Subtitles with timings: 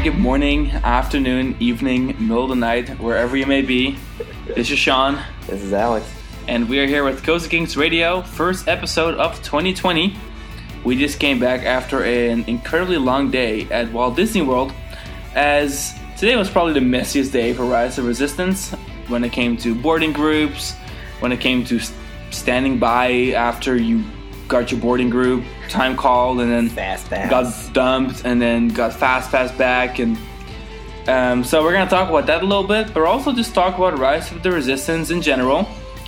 [0.00, 3.98] Very good morning, afternoon, evening, middle of the night, wherever you may be.
[4.46, 6.10] This is Sean, This is Alex.
[6.48, 10.16] and we are here with Cozy Kings Radio, first episode of 2020.
[10.84, 14.72] We just came back after an incredibly long day at Walt Disney World,
[15.34, 18.70] as today was probably the messiest day for Rise of Resistance
[19.08, 20.72] when it came to boarding groups,
[21.18, 21.78] when it came to
[22.30, 24.02] standing by after you
[24.48, 27.30] got your boarding group time called, and then Fast pass.
[27.30, 30.18] got dumped and then got fast pass back and
[31.08, 33.98] um, so we're gonna talk about that a little bit but also just talk about
[33.98, 35.64] rise of the resistance in general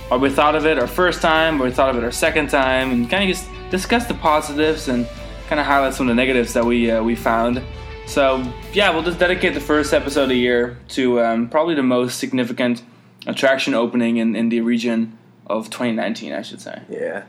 [0.09, 2.49] what we thought of it our first time what we thought of it our second
[2.49, 5.07] time and kind of just discuss the positives and
[5.47, 7.61] kind of highlight some of the negatives that we uh, we found
[8.05, 8.43] so
[8.73, 12.19] yeah we'll just dedicate the first episode of the year to um, probably the most
[12.19, 12.83] significant
[13.25, 17.23] attraction opening in, in the region of 2019 i should say Yeah.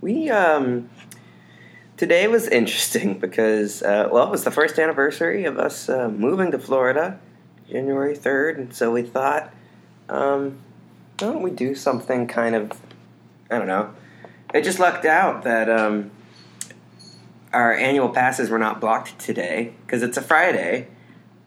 [0.00, 0.90] We um
[1.96, 6.52] today was interesting because uh, well it was the first anniversary of us uh, moving
[6.52, 7.18] to Florida,
[7.68, 9.52] January third, and so we thought,
[10.08, 10.58] um,
[11.18, 12.72] why don't we do something kind of
[13.50, 13.92] I don't know.
[14.54, 16.10] It just lucked out that um,
[17.52, 20.88] our annual passes were not blocked today because it's a Friday.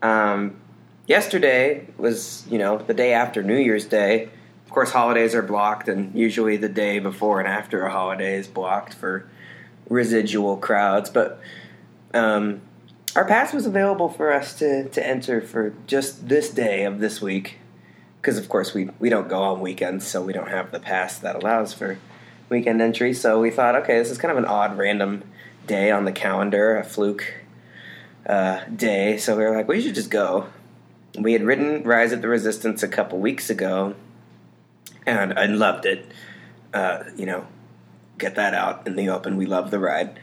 [0.01, 0.59] Um,
[1.07, 4.29] yesterday was you know the day after New Year's Day.
[4.71, 8.47] Of course, holidays are blocked, and usually the day before and after a holiday is
[8.47, 9.27] blocked for
[9.89, 11.09] residual crowds.
[11.09, 11.41] But
[12.13, 12.61] um,
[13.13, 17.21] our pass was available for us to, to enter for just this day of this
[17.21, 17.57] week.
[18.21, 21.19] Because, of course, we, we don't go on weekends, so we don't have the pass
[21.19, 21.99] that allows for
[22.47, 23.13] weekend entry.
[23.13, 25.25] So we thought, okay, this is kind of an odd, random
[25.67, 27.33] day on the calendar, a fluke
[28.25, 29.17] uh, day.
[29.17, 30.47] So we were like, we should just go.
[31.19, 33.95] We had ridden Rise of the Resistance a couple weeks ago,
[35.05, 36.11] and I loved it.
[36.73, 37.47] Uh, you know,
[38.17, 39.37] get that out in the open.
[39.37, 40.19] We love the ride.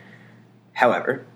[0.73, 1.27] However,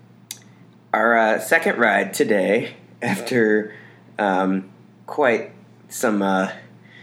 [0.92, 3.75] our uh, second ride today, after
[4.19, 4.70] um,
[5.06, 5.53] quite
[5.88, 6.53] some uh,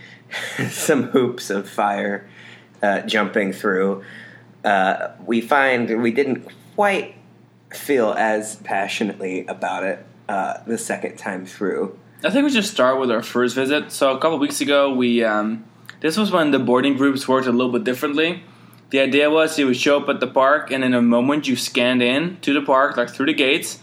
[0.69, 2.27] some hoops of fire
[2.81, 4.03] uh, jumping through,
[4.63, 7.15] uh, we find we didn't quite
[7.71, 11.97] feel as passionately about it uh, the second time through.
[12.23, 13.91] I think we should start with our first visit.
[13.91, 15.63] So a couple weeks ago, we um,
[15.99, 18.43] this was when the boarding groups worked a little bit differently.
[18.89, 21.55] The idea was you would show up at the park, and in a moment you
[21.55, 23.79] scanned in to the park, like through the gates.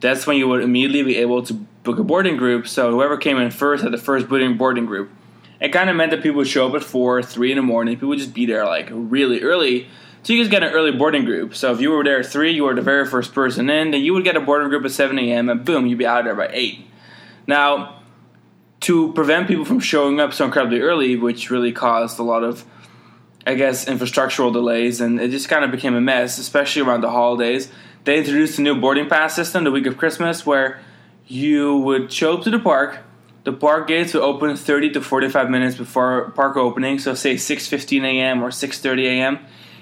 [0.00, 2.68] That's when you would immediately be able to book a boarding group.
[2.68, 5.10] So whoever came in first had the first boarding boarding group.
[5.60, 7.96] It kind of meant that people would show up at four, three in the morning.
[7.96, 9.88] People would just be there like really early.
[10.22, 11.54] So you just get an early boarding group.
[11.54, 13.90] So if you were there at three, you were the very first person in.
[13.90, 15.48] Then you would get a boarding group at seven a.m.
[15.48, 16.86] and boom, you'd be out of there by eight.
[17.46, 17.97] Now,
[18.80, 22.64] to prevent people from showing up so incredibly early, which really caused a lot of,
[23.46, 27.10] I guess, infrastructural delays, and it just kind of became a mess, especially around the
[27.10, 27.70] holidays.
[28.04, 30.80] They introduced a new boarding pass system the week of Christmas where
[31.26, 33.00] you would show up to the park.
[33.44, 38.04] The park gates would open 30 to 45 minutes before park opening, so say 6:15
[38.04, 38.42] a.m.
[38.42, 39.38] or 6:30 a.m.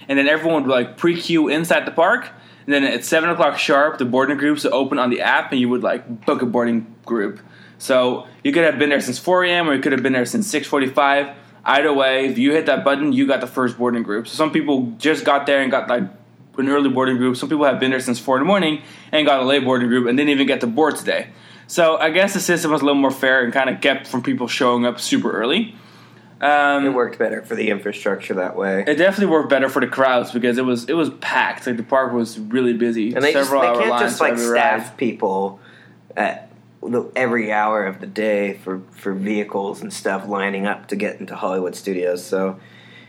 [0.08, 2.28] And then everyone would like pre-queue inside the park.
[2.64, 5.60] And then at seven o'clock sharp, the boarding groups would open on the app, and
[5.60, 7.40] you would like book a boarding group.
[7.78, 9.68] So you could have been there since 4 a.m.
[9.68, 11.34] or you could have been there since 6:45.
[11.64, 14.28] Either way, if you hit that button, you got the first boarding group.
[14.28, 16.04] So some people just got there and got like
[16.58, 17.36] an early boarding group.
[17.36, 18.82] Some people have been there since four in the morning
[19.12, 21.28] and got a late boarding group and didn't even get to board today.
[21.66, 24.22] So I guess the system was a little more fair and kind of kept from
[24.22, 25.74] people showing up super early.
[26.40, 28.84] Um, It worked better for the infrastructure that way.
[28.86, 31.66] it definitely worked better for the crowds because it was it was packed.
[31.66, 33.14] Like the park was really busy.
[33.14, 34.96] And they just they can't just like staff ride.
[34.98, 35.58] people
[36.16, 36.45] at
[37.14, 41.34] every hour of the day for for vehicles and stuff lining up to get into
[41.34, 42.24] Hollywood studios.
[42.24, 42.58] So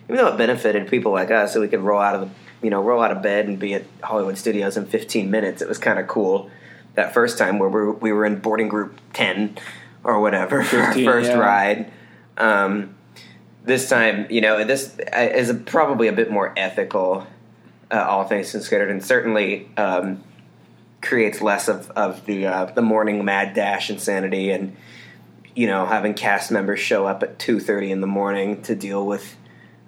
[0.05, 2.29] even though it benefited people like us, so we could roll out of the
[2.61, 5.67] you know roll out of bed and be at Hollywood studios in 15 minutes, it
[5.67, 6.49] was kind of cool.
[6.95, 9.59] That first time where we were, we were in boarding group 10
[10.03, 11.37] or whatever for our first yeah.
[11.37, 11.91] ride.
[12.37, 12.95] Um,
[13.63, 17.27] this time, you know, this uh, is probably a bit more ethical,
[17.91, 20.23] uh, all things considered, and certainly um,
[21.01, 24.75] creates less of, of the uh, the morning mad dash insanity, and
[25.55, 29.05] you know, having cast members show up at two thirty in the morning to deal
[29.05, 29.35] with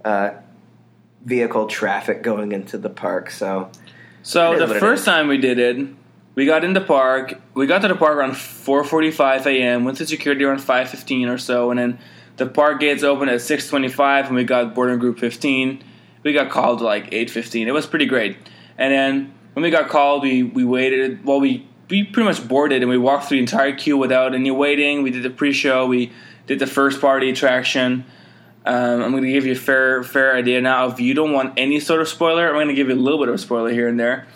[0.05, 0.31] uh,
[1.23, 3.29] vehicle traffic going into the park.
[3.29, 3.69] So
[4.21, 5.87] So the first time we did it,
[6.35, 7.39] we got in the park.
[7.53, 9.85] We got to the park around 4:45 a.m.
[9.85, 11.99] Went to security around 5:15 or so, and then
[12.37, 15.83] the park gates opened at 6:25, and we got boarding group 15.
[16.23, 17.67] We got called like 8:15.
[17.67, 18.37] It was pretty great.
[18.77, 21.25] And then when we got called, we we waited.
[21.25, 24.51] Well, we we pretty much boarded, and we walked through the entire queue without any
[24.51, 25.01] waiting.
[25.03, 25.87] We did the pre-show.
[25.87, 26.11] We
[26.47, 28.05] did the first party attraction.
[28.65, 30.87] Um, I'm going to give you a fair fair idea now.
[30.89, 33.17] If you don't want any sort of spoiler, I'm going to give you a little
[33.17, 34.27] bit of a spoiler here and there.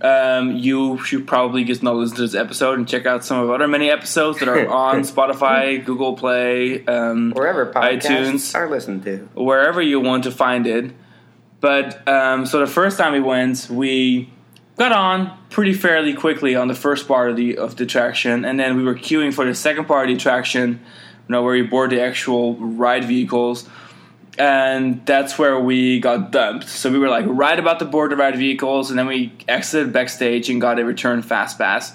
[0.00, 3.48] um, you should probably just not listen to this episode and check out some of
[3.50, 8.54] our other many episodes that are on Spotify, Google Play, um, Wherever podcasts iTunes.
[8.54, 9.28] are listened to.
[9.34, 10.92] wherever you want to find it.
[11.60, 14.31] But um, so the first time we went, we
[14.76, 18.58] got on pretty fairly quickly on the first part of the of the attraction, and
[18.58, 20.78] then we were queuing for the second part of the attraction, you
[21.28, 23.68] know, where we board the actual ride vehicles,
[24.38, 26.68] and that's where we got dumped.
[26.68, 29.92] So we were like right about to board the ride vehicles, and then we exited
[29.92, 31.94] backstage and got a return fast pass.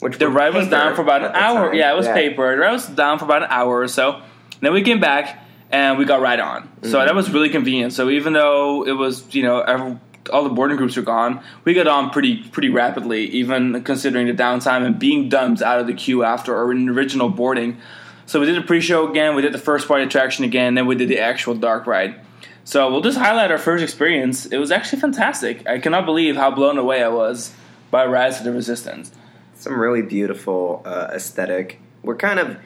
[0.00, 1.70] Which The ride was down for about an hour.
[1.70, 1.74] time.
[1.74, 2.54] Yeah, it was paper.
[2.54, 4.22] The ride was down for about an hour or so.
[4.60, 6.68] Then we came back and we got right on.
[6.82, 7.06] So mm-hmm.
[7.06, 7.92] that was really convenient.
[7.92, 9.98] So even though it was, you know, every,
[10.28, 14.32] all the boarding groups are gone, we got on pretty pretty rapidly, even considering the
[14.32, 17.78] downtime and being dumped out of the queue after our original boarding.
[18.26, 19.34] So we did the pre-show again.
[19.34, 20.74] We did the first party attraction again.
[20.74, 22.20] Then we did the actual dark ride.
[22.64, 24.44] So we'll just highlight our first experience.
[24.44, 25.66] It was actually fantastic.
[25.66, 27.54] I cannot believe how blown away I was
[27.90, 29.10] by Rise of the Resistance.
[29.54, 31.80] some really beautiful uh, aesthetic.
[32.02, 32.58] We're kind of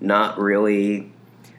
[0.00, 1.12] not really.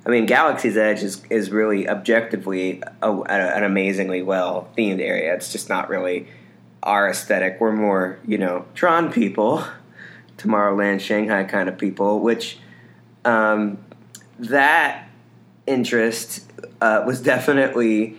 [0.07, 5.35] I mean, Galaxy's Edge is is really objectively a, an amazingly well themed area.
[5.35, 6.29] It's just not really
[6.81, 7.57] our aesthetic.
[7.59, 9.65] We're more, you know, Tron people,
[10.37, 12.21] Tomorrowland, Shanghai kind of people.
[12.21, 12.57] Which
[13.25, 13.79] um,
[14.39, 15.09] that
[15.65, 16.49] interest
[16.79, 18.15] uh, was definitely,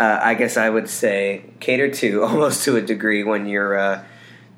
[0.00, 3.78] uh, I guess I would say, catered to almost to a degree when you're.
[3.78, 4.04] Uh,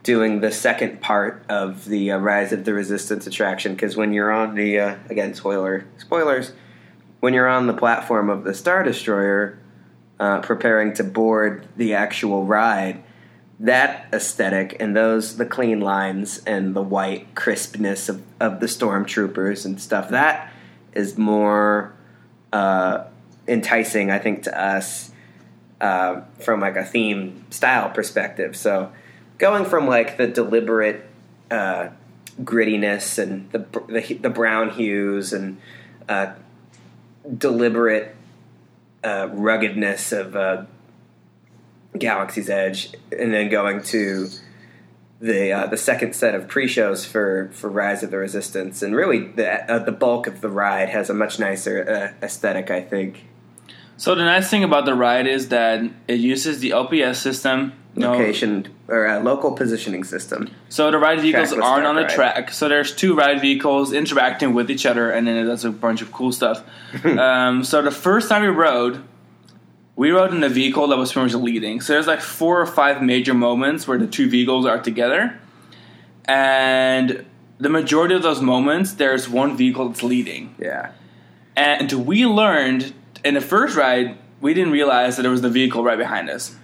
[0.05, 4.31] doing the second part of the uh, Rise of the Resistance attraction because when you're
[4.31, 6.53] on the uh, again spoiler spoilers
[7.21, 9.59] when you're on the platform of the Star Destroyer
[10.21, 13.03] uh, preparing to board the actual ride
[13.61, 19.65] that aesthetic and those the clean lines and the white crispness of, of the stormtroopers
[19.65, 20.53] and stuff that
[20.93, 21.93] is more
[22.53, 23.05] uh,
[23.49, 25.11] enticing I think to us
[25.81, 28.57] uh, from like a theme style perspective.
[28.57, 28.93] So
[29.39, 31.09] going from like the deliberate
[31.51, 31.89] uh,
[32.43, 35.59] grittiness and the, the the brown hues and
[36.09, 36.35] uh,
[37.37, 38.15] deliberate
[39.05, 40.65] uh, ruggedness of uh,
[41.99, 44.29] Galaxy's Edge, and then going to
[45.21, 49.27] the uh, the second set of pre-shows for, for Rise of the Resistance, and really
[49.27, 53.25] the uh, the bulk of the ride has a much nicer uh, aesthetic, I think.
[53.97, 57.73] So the nice thing about the ride is that it uses the LPS system.
[58.01, 60.51] Location or uh, local positioning system.
[60.69, 62.11] So the ride vehicles Trackless aren't on the ride.
[62.11, 62.53] track.
[62.53, 66.03] So there's two ride vehicles interacting with each other, and then it does a bunch
[66.03, 66.63] of cool stuff.
[67.05, 69.03] um, so the first time we rode,
[69.97, 71.81] we rode in a vehicle that was pretty much leading.
[71.81, 75.39] So there's like four or five major moments where the two vehicles are together,
[76.25, 77.25] and
[77.59, 80.55] the majority of those moments, there's one vehicle that's leading.
[80.59, 80.93] Yeah.
[81.57, 82.95] And we learned
[83.25, 86.55] in the first ride, we didn't realize that there was the vehicle right behind us.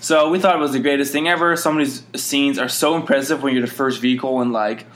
[0.00, 1.56] So we thought it was the greatest thing ever.
[1.56, 4.86] Some of these scenes are so impressive when you're the first vehicle and like,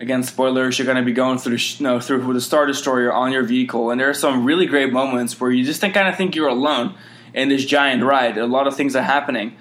[0.00, 3.32] again, spoilers, you're going to be going through sh- no through the Star Destroyer on
[3.32, 6.34] your vehicle, and there are some really great moments where you just kind of think
[6.34, 6.94] you're alone
[7.32, 8.36] in this giant ride.
[8.36, 9.56] A lot of things are happening.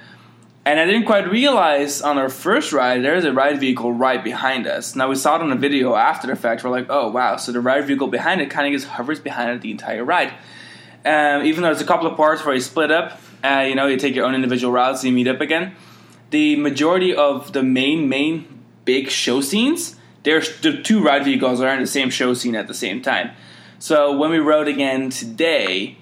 [0.68, 4.66] And I didn't quite realize on our first ride, there's a ride vehicle right behind
[4.66, 4.96] us.
[4.96, 6.64] Now we saw it on the video after the fact.
[6.64, 9.52] We're like, oh wow, so the ride vehicle behind it kind of just hovers behind
[9.52, 10.34] it the entire ride.
[11.06, 13.86] Um, even though there's a couple of parts where you split up, uh, you know,
[13.88, 15.76] you take your own individual routes, you meet up again.
[16.32, 21.74] The majority of the main, main big show scenes, there's the two ride vehicles are
[21.74, 23.32] in the same show scene at the same time.
[23.78, 25.98] So when we rode again today,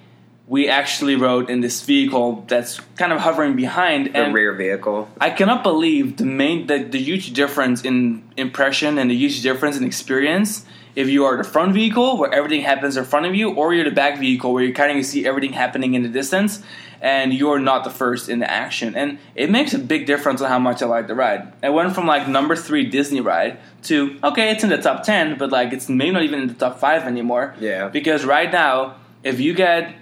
[0.48, 5.10] we actually rode in this vehicle that's kind of hovering behind The rear vehicle.
[5.20, 9.78] I cannot believe the main the, the huge difference in impression and the huge difference
[9.78, 13.52] in experience if you are the front vehicle where everything happens in front of you
[13.54, 16.62] or you're the back vehicle where you kind of see everything happening in the distance
[17.02, 20.50] and you're not the first in the action and it makes a big difference on
[20.50, 21.52] how much I like the ride.
[21.64, 25.38] I went from like number 3 Disney ride to okay it's in the top 10
[25.38, 27.90] but like it's maybe not even in the top 5 anymore Yeah.
[27.90, 29.96] because right now if you get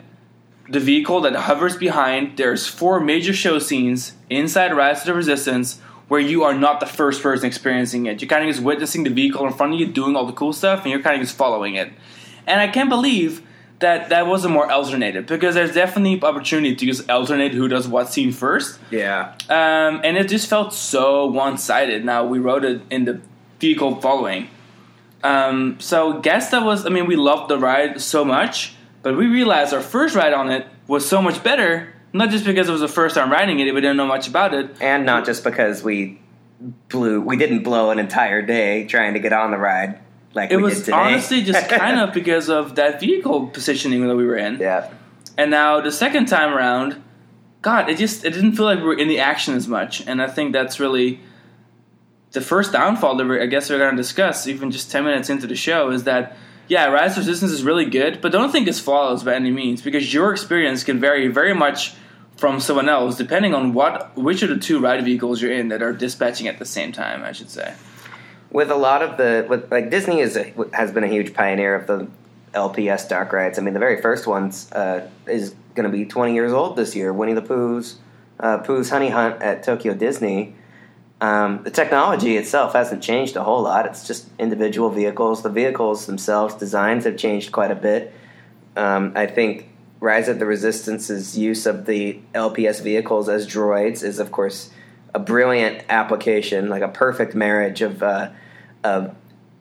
[0.70, 2.38] the vehicle that hovers behind.
[2.38, 5.82] There's four major show scenes inside Rise of the Resistance
[6.12, 8.22] where you are not the first person experiencing it.
[8.22, 10.52] You're kind of just witnessing the vehicle in front of you doing all the cool
[10.52, 11.90] stuff, and you're kind of just following it.
[12.46, 13.42] And I can't believe
[13.80, 18.10] that that wasn't more alternated because there's definitely opportunity to just alternate who does what
[18.10, 18.78] scene first.
[18.90, 19.36] Yeah.
[19.48, 22.04] Um, and it just felt so one sided.
[22.04, 23.22] Now we wrote it in the
[23.62, 24.50] vehicle following.
[25.24, 26.86] Um, so guess that was.
[26.86, 30.52] I mean, we loved the ride so much, but we realized our first ride on
[30.52, 31.94] it was so much better.
[32.14, 34.54] Not just because it was the first time riding it, we didn't know much about
[34.54, 34.82] it.
[34.82, 36.20] And not just because we
[36.90, 40.00] blew, we didn't blow an entire day trying to get on the ride.
[40.34, 40.98] like It we was did today.
[40.98, 44.58] honestly just kind of because of that vehicle positioning that we were in.
[44.60, 44.92] yeah.
[45.38, 47.02] And now the second time around,
[47.62, 50.06] God, it just it didn't feel like we were in the action as much.
[50.06, 51.22] And I think that's really
[52.32, 55.48] the first downfall that I guess we're going to discuss, even just ten minutes into
[55.48, 56.36] the show, is that
[56.68, 59.82] yeah, Rise of Resistance is really good, but don't think it's flawless by any means
[59.82, 61.94] because your experience can vary very much
[62.42, 65.84] from someone else depending on what which of the two ride vehicles you're in that
[65.84, 67.24] are dispatching at the same time.
[67.24, 67.76] I should say.
[68.52, 71.76] with a lot of the with, like Disney is a, has been a huge pioneer
[71.76, 72.08] of the
[72.54, 73.58] LPS dark rides.
[73.60, 76.96] I mean, the very first ones uh, is going to be 20 years old this
[76.96, 77.14] year.
[77.14, 78.00] Winnie the Pooh's
[78.40, 80.56] uh, Pooh's Honey Hunt at Tokyo Disney.
[81.22, 83.86] Um, the technology itself hasn't changed a whole lot.
[83.86, 85.44] It's just individual vehicles.
[85.44, 88.16] The vehicles themselves, designs have changed quite a bit.
[88.76, 89.71] Um, I think
[90.02, 94.72] Rise of the Resistance's use of the LPS vehicles as droids is, of course,
[95.14, 98.32] a brilliant application, like a perfect marriage of uh,
[98.84, 99.16] of,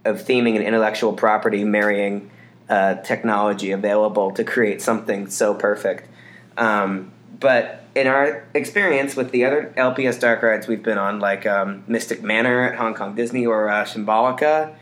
[0.06, 2.30] of theming and intellectual property marrying
[2.70, 6.09] uh, technology available to create something so perfect.
[6.56, 11.47] Um, but in our experience with the other LPS dark rides we've been on, like
[11.47, 14.75] um, Mystic Manor at Hong Kong Disney or uh, Symbolica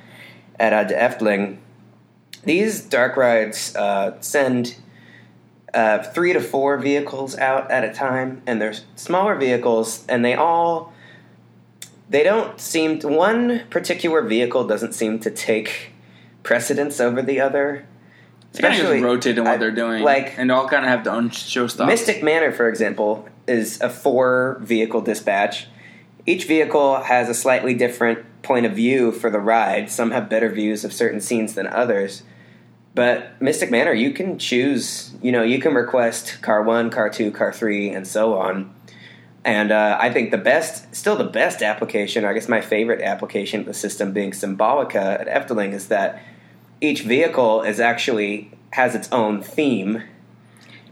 [0.61, 1.57] at uh, De Efteling,
[2.45, 4.77] these dark rides uh, send
[5.75, 10.35] uh, three to four vehicles out at a time, and they're smaller vehicles, and they
[10.35, 10.93] all
[12.11, 15.93] they don't seem to, one particular vehicle doesn't seem to take
[16.43, 17.87] precedence over the other.
[18.53, 20.91] They kind of just rotate in what I- they're doing, Like and all kind of
[20.91, 21.87] have their own show stuff.
[21.87, 25.67] Mystic Manor, for example, is a four vehicle dispatch.
[26.25, 29.91] Each vehicle has a slightly different point of view for the ride.
[29.91, 32.23] Some have better views of certain scenes than others.
[32.99, 37.31] But Mystic Manor, you can choose, you know, you can request car one, car two,
[37.31, 38.75] car three, and so on.
[39.45, 43.01] And uh, I think the best, still the best application, or I guess my favorite
[43.01, 46.21] application of the system being Symbolica at Efteling, is that
[46.81, 50.03] each vehicle is actually has its own theme.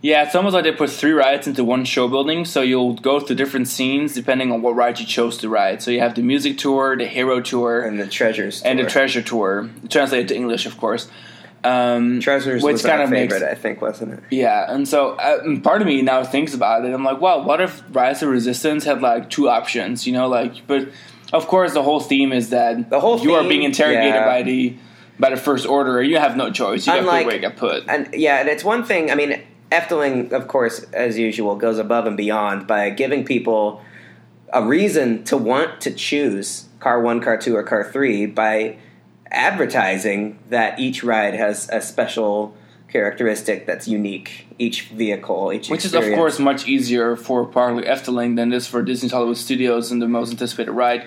[0.00, 3.18] Yeah, it's almost like they put three rides into one show building, so you'll go
[3.18, 5.82] through different scenes depending on what ride you chose to ride.
[5.82, 8.62] So you have the music tour, the hero tour, And the treasures.
[8.62, 11.10] and the treasure tour, translated to English, of course.
[11.66, 14.20] Um, Treasures which was kind of makes- favorite, I think, wasn't it?
[14.30, 16.92] yeah, and so uh, part of me now thinks about it.
[16.92, 20.06] I'm like, wow, what if Rise of Resistance had like two options?
[20.06, 20.88] You know, like, but
[21.32, 24.26] of course, the whole theme is that The whole you are being interrogated yeah.
[24.26, 24.76] by the
[25.18, 26.02] by the First Order.
[26.02, 26.87] You have no choice.
[26.87, 27.88] You have Unlike- to where you get put.
[27.88, 29.11] And yeah, and it's one thing.
[29.11, 29.42] I mean,
[29.73, 33.82] Efteling, of course, as usual, goes above and beyond by giving people
[34.52, 38.76] a reason to want to choose car one, car two, or car three by
[39.30, 42.54] advertising that each ride has a special
[42.88, 44.47] characteristic that's unique.
[44.59, 48.66] Each vehicle, each Which is, of course, much easier for park Efteling than it is
[48.66, 51.06] for Disney's Hollywood Studios and the most anticipated ride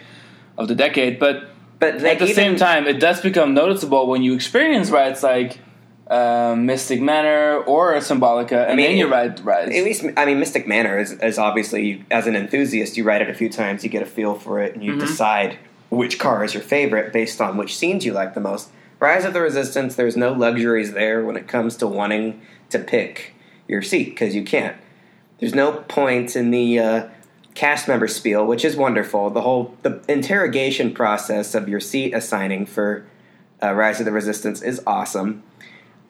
[0.58, 1.20] of the decade.
[1.20, 1.46] But
[1.80, 5.60] But at the even- same time, it does become noticeable when you experience rides like
[6.12, 9.70] um, Mystic Manor or Symbolica, and mean, then you ride rides.
[9.76, 13.22] At least, I mean, Mystic Manor is, is obviously, you, as an enthusiast, you ride
[13.22, 15.02] it a few times, you get a feel for it, and you Mhm.
[15.02, 15.60] decide
[15.90, 18.70] which car is your favorite based on which scenes you like the most.
[19.00, 23.34] Rise of the Resistance, there's no luxuries there when it comes to wanting to pick
[23.68, 24.76] your seat, because you can't.
[25.40, 27.08] There's no point in the uh,
[27.54, 29.30] cast member spiel, which is wonderful.
[29.30, 33.06] The whole the interrogation process of your seat assigning for
[33.64, 35.44] uh, Rise of the Resistance is awesome.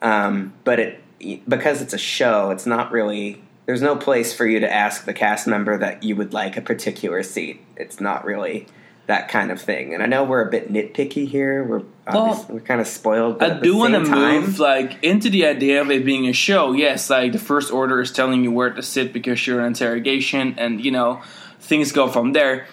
[0.02, 1.02] Um, but it
[1.48, 3.42] because it's a show, it's not really.
[3.66, 6.60] There's no place for you to ask the cast member that you would like a
[6.60, 7.60] particular seat.
[7.76, 8.66] It's not really
[9.10, 9.92] that kind of thing.
[9.92, 11.64] And I know we're a bit nitpicky here.
[11.64, 13.42] We're obvious- we're kind of spoiled.
[13.42, 16.70] I at do want to move like into the idea of it being a show.
[16.72, 20.54] Yes, like the first order is telling you where to sit because you're in interrogation,
[20.58, 21.22] and you know
[21.58, 22.66] things go from there.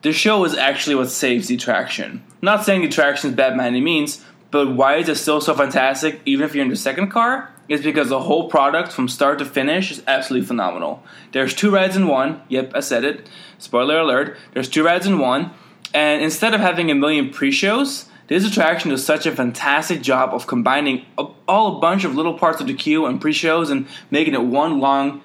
[0.00, 2.22] The show is actually what saves the attraction.
[2.40, 5.52] Not saying the attraction is bad by any means, but why is it still so
[5.54, 6.20] fantastic?
[6.24, 9.44] Even if you're in the second car, is because the whole product from start to
[9.44, 11.02] finish is absolutely phenomenal.
[11.32, 12.40] There's two rides in one.
[12.48, 13.28] Yep, I said it.
[13.58, 14.36] Spoiler alert.
[14.54, 15.50] There's two rides in one,
[15.94, 20.46] and instead of having a million pre-shows, this attraction does such a fantastic job of
[20.46, 24.34] combining a, all a bunch of little parts of the queue and pre-shows and making
[24.34, 25.22] it one long,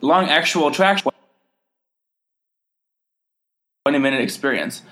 [0.00, 1.10] long actual attraction,
[3.84, 4.82] twenty-minute experience.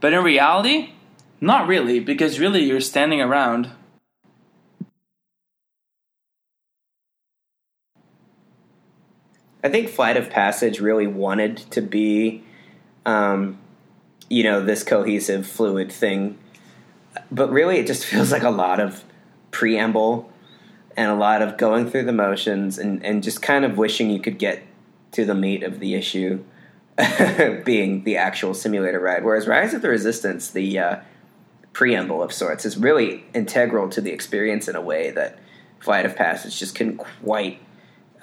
[0.00, 0.92] But in reality,
[1.40, 3.70] not really, because really you're standing around.
[9.62, 12.44] I think Flight of Passage really wanted to be,
[13.06, 13.56] um,
[14.28, 16.38] you know, this cohesive, fluid thing,
[17.30, 19.04] but really it just feels like a lot of
[19.50, 20.30] preamble
[20.96, 24.20] and a lot of going through the motions and, and just kind of wishing you
[24.20, 24.62] could get
[25.12, 26.44] to the meat of the issue,
[27.64, 29.24] being the actual simulator ride.
[29.24, 30.96] Whereas Rise of the Resistance, the uh,
[31.74, 32.64] preamble of sorts.
[32.64, 35.38] is really integral to the experience in a way that
[35.80, 37.60] Flight of Passage just couldn't quite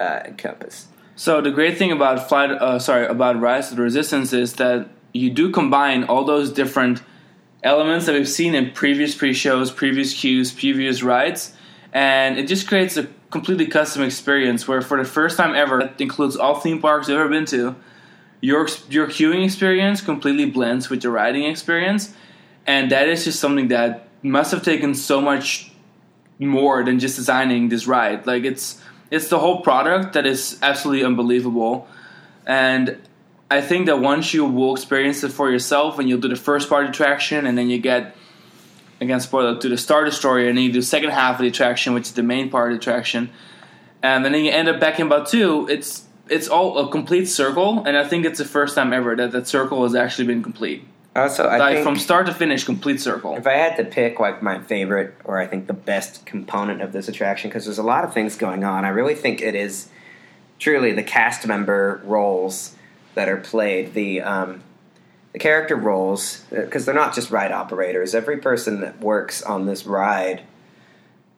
[0.00, 0.88] uh, encompass.
[1.14, 4.88] So the great thing about flight, uh, sorry, about Rise of the Resistance is that
[5.12, 7.02] you do combine all those different
[7.62, 11.54] elements that we've seen in previous pre-shows, previous queues, previous rides,
[11.92, 16.00] and it just creates a completely custom experience where, for the first time ever, it
[16.00, 17.74] includes all theme parks you've ever been to.
[18.40, 22.14] Your your queuing experience completely blends with your riding experience,
[22.66, 25.72] and that is just something that must have taken so much
[26.38, 28.26] more than just designing this ride.
[28.26, 31.86] Like it's it's the whole product that is absolutely unbelievable,
[32.46, 32.98] and
[33.52, 36.70] I think that once you will experience it for yourself, and you'll do the first
[36.70, 38.16] part of the attraction, and then you get
[38.98, 41.48] again spoiler to the Star Destroyer, and then you do the second half of the
[41.48, 43.30] attraction, which is the main part of the attraction,
[44.02, 45.68] and then you end up back in Batuu.
[45.68, 49.32] It's it's all a complete circle, and I think it's the first time ever that
[49.32, 50.88] that circle has actually been complete.
[51.14, 53.36] Also, I like think from start to finish, complete circle.
[53.36, 56.92] if I had to pick like my favorite or I think the best component of
[56.92, 59.90] this attraction, because there's a lot of things going on, I really think it is
[60.58, 62.76] truly the cast member roles
[63.14, 63.94] that are played.
[63.94, 64.62] The um,
[65.32, 68.14] the character roles, because they're not just ride operators.
[68.14, 70.42] Every person that works on this ride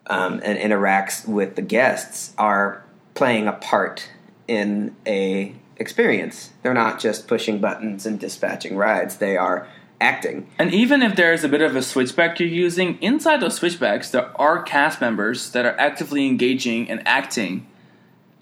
[0.09, 4.09] um, and interacts with the guests are playing a part
[4.49, 6.51] in a experience.
[6.63, 9.17] They're not just pushing buttons and dispatching rides.
[9.17, 9.69] They are
[10.01, 10.49] acting.
[10.59, 14.31] And even if there's a bit of a switchback you're using, inside those switchbacks, there
[14.41, 17.67] are cast members that are actively engaging and acting.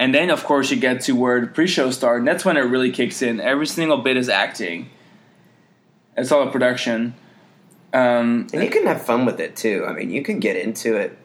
[0.02, 2.56] And then, of course, you get to where the pre show starts, and that's when
[2.56, 3.38] it really kicks in.
[3.38, 4.90] Every single bit is acting,
[6.16, 7.14] it's all a production.
[7.92, 9.86] Um, And you can have fun with it too.
[9.86, 11.16] I mean, you can get into it.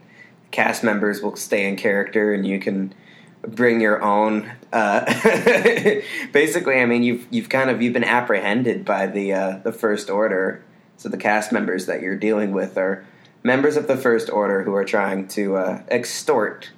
[0.51, 2.93] Cast members will stay in character, and you can
[3.41, 4.51] bring your own.
[4.71, 5.05] Uh,
[6.31, 10.11] basically, I mean, you've you've kind of you've been apprehended by the uh, the First
[10.11, 10.63] Order.
[10.97, 13.07] So the cast members that you're dealing with are
[13.41, 16.69] members of the First Order who are trying to uh, extort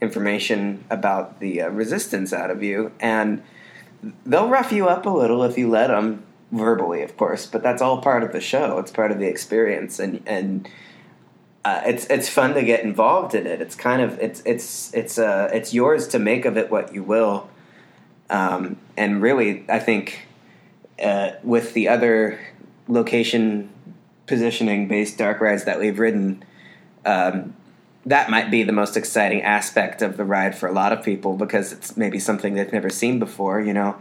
[0.00, 3.42] information about the uh, resistance out of you, and
[4.24, 7.46] they'll rough you up a little if you let them verbally, of course.
[7.46, 8.78] But that's all part of the show.
[8.78, 10.68] It's part of the experience, and and
[11.64, 13.60] uh, it's it's fun to get involved in it.
[13.60, 17.02] It's kind of it's it's it's uh it's yours to make of it what you
[17.02, 17.50] will.
[18.30, 20.28] Um, and really, I think
[21.02, 22.38] uh, with the other
[22.86, 23.70] location
[24.26, 26.44] positioning based dark rides that we've ridden,
[27.04, 27.54] um,
[28.06, 31.36] that might be the most exciting aspect of the ride for a lot of people
[31.36, 33.60] because it's maybe something they've never seen before.
[33.60, 33.96] You know,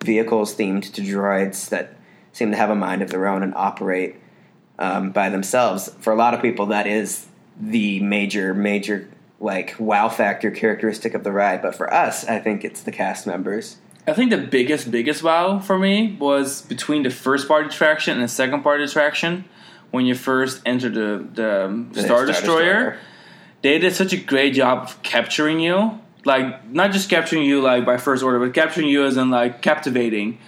[0.00, 1.96] vehicles themed to droids that
[2.32, 4.16] seem to have a mind of their own and operate
[4.78, 5.90] um, by themselves.
[6.00, 7.26] For a lot of people, that is
[7.60, 9.08] the major, major
[9.40, 11.62] like wow factor characteristic of the ride.
[11.62, 13.78] But for us, I think it's the cast members.
[14.06, 18.22] I think the biggest, biggest wow for me was between the first part attraction and
[18.22, 19.44] the second part attraction
[19.90, 22.98] when you first enter the, the, The Star, Destroyer.
[23.62, 26.00] They did such a great job of capturing you.
[26.24, 29.62] Like, not just capturing you like by first order, but capturing you as in like
[29.62, 30.38] captivating.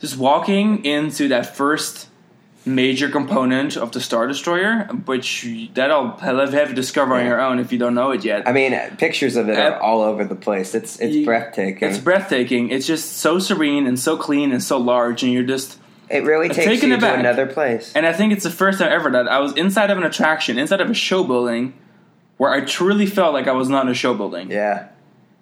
[0.00, 2.08] Just walking into that first
[2.66, 7.72] major component of the Star Destroyer, which that'll have to discover on your own if
[7.72, 8.46] you don't know it yet.
[8.46, 10.74] I mean, pictures of it are Uh, all over the place.
[10.74, 11.88] It's it's you- breathtaking.
[11.88, 12.70] It's breathtaking.
[12.70, 15.78] It's just so serene and so clean and so large, and you're just
[16.10, 17.92] it really takes you to another place.
[17.94, 20.58] And I think it's the first time ever that I was inside of an attraction,
[20.58, 21.72] inside of a show building,
[22.40, 24.50] where I truly felt like I was not in a show building.
[24.50, 24.88] yeah,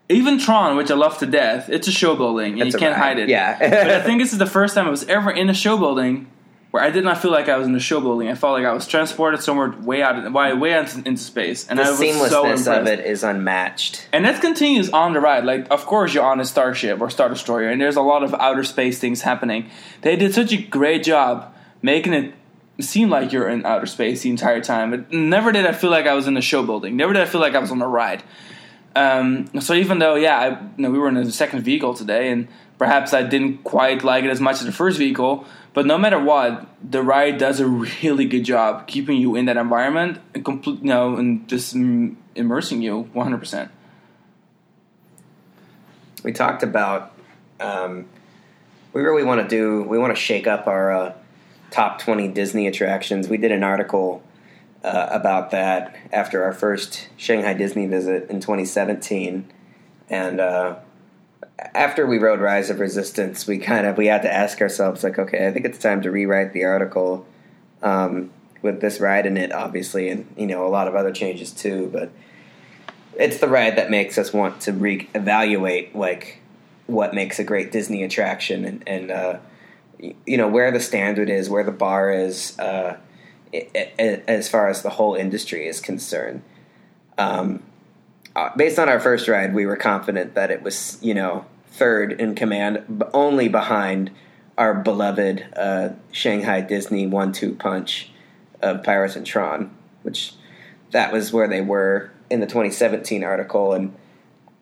[0.08, 3.20] Even Tron, which I love to death, it's a show building, and you can't hide
[3.20, 3.28] it.
[3.28, 3.56] Yeah.
[3.56, 6.26] but I think this is the first time I was ever in a show building
[6.72, 8.28] where I did not feel like I was in a show building.
[8.28, 11.78] I felt like I was transported somewhere way out, way, way out into space, and
[11.78, 12.66] the I was so seamlessness impressed.
[12.66, 14.08] of it is unmatched.
[14.12, 15.44] And that continues on the ride.
[15.44, 18.34] Like, of course, you're on a starship or Star Destroyer, and there's a lot of
[18.34, 19.70] outer space things happening.
[20.00, 22.34] They did such a great job making it
[22.80, 25.06] seem like you're in outer space the entire time.
[25.10, 26.96] Never did I feel like I was in a show building.
[26.96, 28.22] Never did I feel like I was on a ride.
[28.94, 32.30] Um, so even though, yeah, I, you know, we were in the second vehicle today,
[32.30, 35.98] and perhaps I didn't quite like it as much as the first vehicle, but no
[35.98, 37.66] matter what, the ride does a
[38.02, 42.16] really good job keeping you in that environment and complete, you know, and just mm,
[42.34, 43.68] immersing you 100%.
[46.24, 47.12] We talked about
[47.60, 48.06] um,
[48.92, 51.12] we really want to do we want to shake up our uh,
[51.70, 53.28] top twenty Disney attractions.
[53.28, 54.22] We did an article
[54.84, 59.50] uh, about that after our first Shanghai Disney visit in 2017,
[60.08, 60.76] and uh,
[61.74, 65.18] after we wrote Rise of Resistance, we kind of we had to ask ourselves like,
[65.18, 67.26] okay, I think it's time to rewrite the article
[67.82, 68.30] um,
[68.62, 71.90] with this ride in it, obviously, and you know a lot of other changes too,
[71.92, 72.10] but
[73.16, 76.40] it's the ride that makes us want to re-evaluate like
[76.86, 79.38] what makes a great Disney attraction and, and uh,
[79.98, 82.58] you know where the standard is, where the bar is.
[82.58, 82.98] Uh,
[84.28, 86.42] as far as the whole industry is concerned.
[87.16, 87.62] Um,
[88.36, 92.12] uh, based on our first ride, we were confident that it was, you know, third
[92.12, 94.10] in command, b- only behind
[94.56, 98.10] our beloved uh, Shanghai Disney one-two punch
[98.60, 100.34] of Pirates and Tron, which
[100.90, 103.94] that was where they were in the 2017 article, and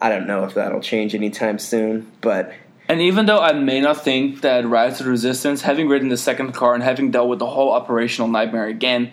[0.01, 2.53] I don't know if that'll change anytime soon, but
[2.89, 6.17] And even though I may not think that Rise of the Resistance, having ridden the
[6.17, 9.11] second car and having dealt with the whole operational nightmare again,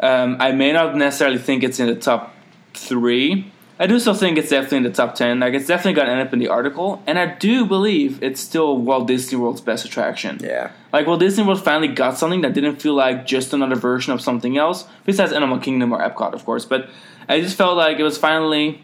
[0.00, 2.34] um, I may not necessarily think it's in the top
[2.74, 3.50] three.
[3.80, 5.38] I do still think it's definitely in the top ten.
[5.40, 8.40] Like it's definitely going to end up in the article, and I do believe it's
[8.40, 10.38] still Walt Disney World's best attraction.
[10.40, 10.72] yeah.
[10.92, 14.20] Like Walt Disney World finally got something that didn't feel like just another version of
[14.20, 16.64] something else, besides Animal Kingdom or Epcot, of course.
[16.64, 16.88] But
[17.28, 18.82] I just felt like it was finally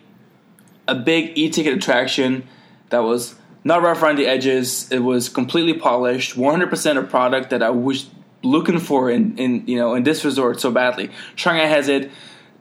[0.86, 2.46] a big e-ticket attraction
[2.90, 4.90] that was not rough around the edges.
[4.92, 8.08] It was completely polished, 100% a product that I was
[8.42, 11.10] looking for in, in you know in this resort so badly.
[11.34, 12.10] Shanghai has it.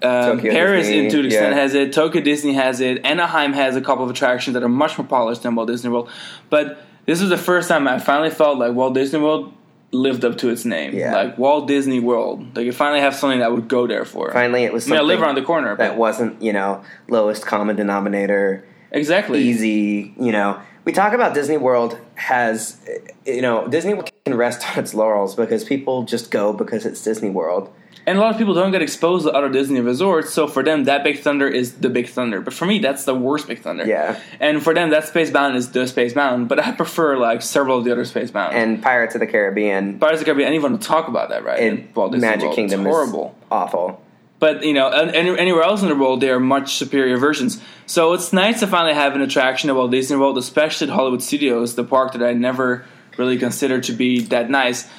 [0.01, 1.61] Um, Paris, Disney, in to an extent, yeah.
[1.61, 1.93] has it.
[1.93, 3.05] Tokyo Disney has it.
[3.05, 6.09] Anaheim has a couple of attractions that are much more polished than Walt Disney World.
[6.49, 9.53] But this was the first time I finally felt like Walt Disney World
[9.91, 10.93] lived up to its name.
[10.93, 11.15] Yeah.
[11.15, 12.55] Like Walt Disney World.
[12.55, 14.31] Like you finally have something that I would go there for.
[14.33, 15.75] Finally, it was I mean, I live around the corner.
[15.77, 19.41] that But wasn't, you know, lowest common denominator, exactly.
[19.41, 20.59] easy, you know.
[20.86, 22.78] We talk about Disney World has,
[23.26, 27.30] you know, Disney can rest on its laurels because people just go because it's Disney
[27.30, 27.74] World.
[28.06, 30.84] And a lot of people don't get exposed to other Disney resorts, so for them,
[30.86, 32.41] that Big Thunder is the Big Thunder.
[32.41, 33.86] But for me, that's the worst Big Thunder.
[33.86, 34.19] Yeah.
[34.41, 36.48] And for them, that Space Mountain is the Space Mountain.
[36.48, 38.62] But I prefer like several of the other Space Mountains.
[38.62, 41.60] And Pirates of the Caribbean Pirates of the Caribbean, anyone to talk about that, right?
[41.60, 42.56] and Walt Disney Magic World.
[42.58, 43.36] Kingdom it's horrible.
[43.50, 44.04] awful.
[44.43, 47.62] But you know, any, anywhere else in the world, they are much superior versions.
[47.86, 51.23] So it's nice to finally have an attraction at Walt Disney World, especially at Hollywood
[51.23, 52.84] Studios, the park that I never
[53.17, 54.89] really considered to be that nice.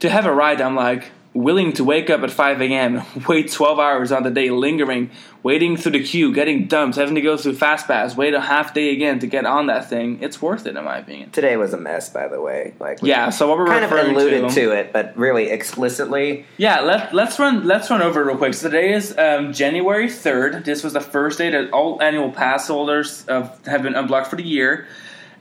[0.00, 3.78] To have a ride, I'm like willing to wake up at 5 a.m., wait 12
[3.78, 5.10] hours on the day, lingering,
[5.42, 8.72] waiting through the queue, getting dumped, having to go through Fast Pass, wait a half
[8.72, 10.22] day again to get on that thing.
[10.22, 11.30] It's worth it, in my opinion.
[11.30, 12.74] Today was a mess, by the way.
[12.78, 13.30] Like Yeah.
[13.30, 16.46] So what we're kind of alluded to, to it, but really explicitly.
[16.56, 18.54] Yeah, let, let's run let's run over real quick.
[18.54, 20.64] So today is um, January third.
[20.64, 24.36] This was the first day that all annual pass holders uh, have been unblocked for
[24.36, 24.86] the year,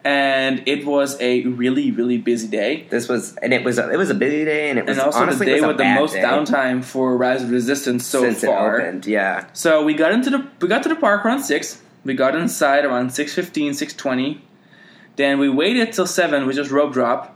[0.05, 2.87] and it was a really really busy day.
[2.89, 5.05] This was, and it was, a, it was a busy day, and it was And
[5.05, 8.43] also honestly the day with the most day downtime for Rise of Resistance so since
[8.43, 8.81] far.
[8.81, 9.05] opened.
[9.05, 11.81] Yeah, So we got into the we got to the park around six.
[12.05, 14.39] We got inside around 6.15, 6.20.
[15.15, 17.33] Then we waited till seven, which is rope drop,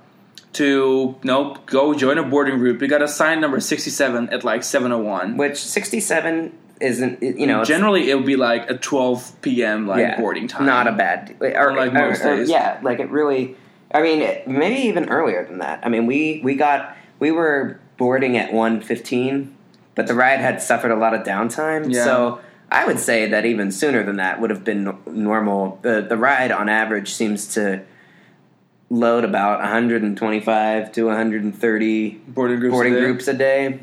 [0.53, 2.82] to you know, go join a boarding group.
[2.82, 5.38] We got assigned number sixty seven at like seven oh one.
[5.38, 6.51] which sixty-seven
[6.82, 9.88] isn't, you know, Generally, it would be like a 12 p.m.
[9.88, 10.66] like yeah, boarding time.
[10.66, 12.50] Not a bad, or, Like or- most or- days.
[12.50, 13.56] yeah, like it really.
[13.94, 15.80] I mean, it- maybe even earlier than that.
[15.84, 19.56] I mean, we we got we were boarding at one fifteen,
[19.96, 21.94] but the ride had suffered a lot of downtime.
[21.94, 22.04] Yeah.
[22.04, 22.40] So
[22.72, 25.80] I would say that even sooner than that would have been no- normal.
[25.82, 27.82] The the ride on average seems to
[28.90, 32.72] load about 125 to 130 boarding groups.
[32.74, 33.02] boarding a day.
[33.02, 33.80] groups a day.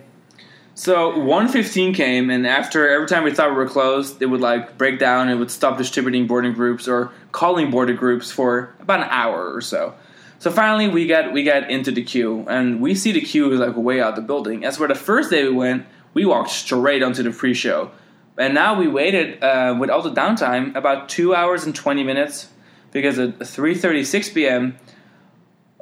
[0.77, 4.77] So 115 came, and after every time we thought we were closed, it would like
[4.77, 5.29] break down.
[5.29, 9.61] It would stop distributing boarding groups or calling boarding groups for about an hour or
[9.61, 9.95] so.
[10.41, 13.61] So finally, we got we got into the queue, and we see the queue is
[13.61, 14.65] like way out the building.
[14.65, 17.93] As for the first day we went, we walked straight onto the pre-show,
[18.37, 22.49] and now we waited uh, with all the downtime about two hours and 20 minutes
[22.91, 24.77] because at 3:36 p.m.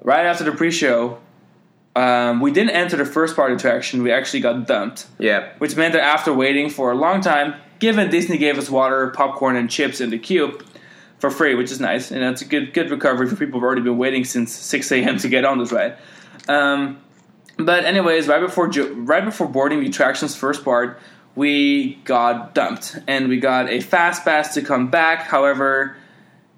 [0.03, 1.19] right after the pre-show.
[1.95, 4.03] Um, we didn't enter the first part attraction.
[4.03, 5.57] We actually got dumped Yep.
[5.59, 9.57] which meant that after waiting for a long time, given Disney gave us water, popcorn,
[9.57, 10.59] and chips in the queue
[11.19, 13.83] for free, which is nice, and that's a good good recovery for people who've already
[13.83, 15.19] been waiting since 6 a.m.
[15.19, 15.97] to get on this ride.
[16.49, 16.99] Um,
[17.59, 20.99] but anyways, right before right before boarding the attraction's first part,
[21.35, 25.25] we got dumped, and we got a fast pass to come back.
[25.27, 25.97] However,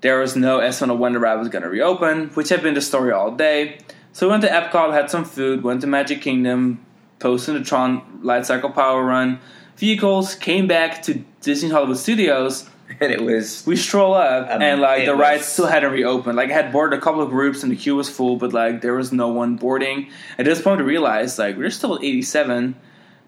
[0.01, 2.75] there was no estimate of when the ride was going to reopen, which had been
[2.75, 3.79] the story all day.
[4.15, 6.85] So we went to Epcot, had some food, went to Magic Kingdom,
[7.19, 9.41] posted the Tron Light Cycle Power Run
[9.77, 12.71] vehicles, came back to Disney Hollywood Studios.
[13.01, 16.37] And it was We stroll up, Um, and like the was- ride still hadn't reopened.
[16.37, 18.83] Like I had boarded a couple of groups, and the queue was full, but like
[18.83, 20.11] there was no one boarding.
[20.39, 22.77] At this point, I realized like we're still at 87,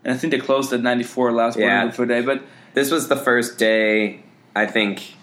[0.04, 1.82] and I think they closed at 94 last boarding Yeah.
[1.82, 2.20] group for the day.
[2.20, 2.42] But
[2.74, 4.20] this was the first day
[4.54, 5.14] I think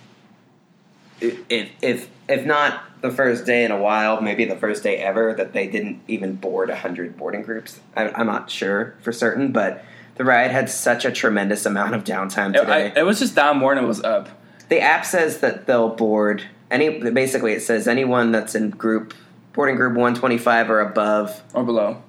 [1.21, 5.34] if if if not the first day in a while, maybe the first day ever
[5.34, 7.82] that they didn't even board hundred boarding groups.
[7.98, 9.84] I, I'm not sure for certain, but
[10.16, 12.94] the ride had such a tremendous amount of downtime it, today.
[12.96, 14.30] I, it was just down more than it was up.
[14.70, 17.12] the app says that they'll board any.
[17.12, 19.13] Basically, it says anyone that's in group
[19.52, 22.02] boarding group 125 or above Or below.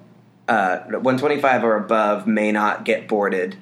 [0.47, 3.57] uh, 125 or above may not get boarded.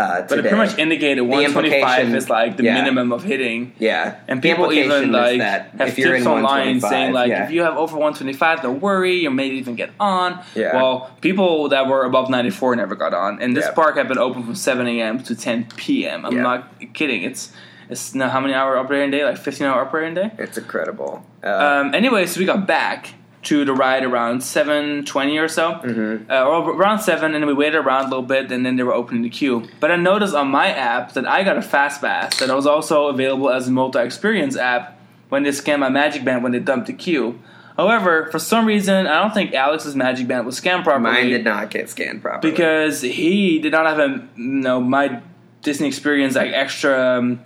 [0.00, 2.74] Uh, But it pretty much indicated 125 is like the yeah.
[2.74, 3.72] minimum of hitting.
[3.78, 7.44] yeah, And people even like have if you're tips in online saying like yeah.
[7.44, 10.40] if you have over 125, don't worry, you may even get on.
[10.54, 10.74] Yeah.
[10.76, 13.72] Well, people that were above 94 never got on, and this Yeah.
[13.72, 15.22] park had been open from 7 a.m.
[15.24, 16.24] to 10 p.m.
[16.26, 16.60] I'm not
[16.94, 17.22] kidding.
[17.22, 17.52] It's
[17.88, 19.24] it's now how many hour operating day?
[19.24, 20.30] Like 15 hour operating day.
[20.38, 21.24] it's incredible.
[21.42, 21.48] Uh,
[21.82, 26.30] Um, anyway, so we got back to the ride around 7.20 or so, Mm-hmm.
[26.30, 28.92] uh, or around 7, and we waited around a little bit, and then they were
[28.94, 29.66] opening the queue.
[29.80, 33.06] But I noticed on my app that I got a fast pass that was also
[33.06, 34.98] available as a multi-experience app
[35.30, 37.40] when they scanned my Magic Band when they dumped the queue.
[37.76, 41.44] However, for some reason, I don't think Alex's Magic Band was scanned properly mine did
[41.44, 45.22] not get scanned properly because he did not have a you know my
[45.62, 47.40] Disney experience like extra um,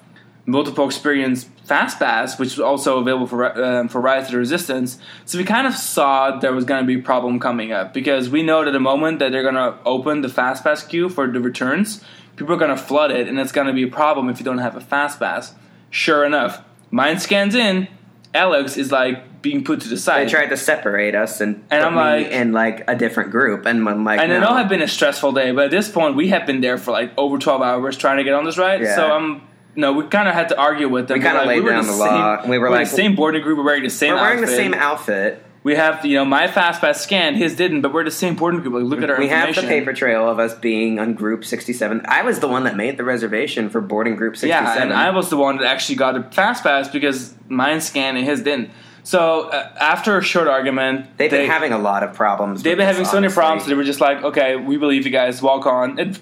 [0.44, 4.98] multiple experience fast pass, which was also available for um, for Rise of the Resistance.
[5.24, 8.28] So we kind of saw there was going to be a problem coming up because
[8.28, 11.26] we know at the moment that they're going to open the fast pass queue for
[11.26, 12.02] the returns,
[12.36, 14.44] people are going to flood it, and it's going to be a problem if you
[14.44, 15.54] don't have a fast pass.
[15.90, 17.88] Sure enough, mine scans in.
[18.34, 20.26] Alex is like being put to the side.
[20.26, 23.30] They tried to separate us and, And put I'm me like- in like a different
[23.30, 24.38] group, and I'm like, And no.
[24.38, 26.76] it all had been a stressful day, but at this point, we have been there
[26.76, 28.80] for like over 12 hours trying to get on this ride.
[28.82, 28.96] Yeah.
[28.96, 29.42] So I'm,
[29.76, 31.18] no, we kind of had to argue with them.
[31.18, 33.14] We kinda We're laid we down the law, and we were we're like- the same
[33.14, 33.58] boarding group.
[33.58, 35.42] We're wearing the same We're wearing the same outfit.
[35.64, 38.60] We have, you know, my fast pass scanned, his didn't, but we're the same boarding
[38.60, 38.74] group.
[38.74, 42.02] Like, look at our We have the paper trail of us being on group 67.
[42.04, 44.76] I was the one that made the reservation for boarding group 67.
[44.76, 48.18] Yeah, and I was the one that actually got a fast pass because mine scanned
[48.18, 48.70] and his didn't.
[49.04, 52.62] So uh, after a short argument, They've been they- having a lot of problems.
[52.62, 53.66] They've been having so many problems.
[53.66, 55.40] They were just like, okay, we believe you guys.
[55.40, 55.98] Walk on.
[55.98, 56.20] It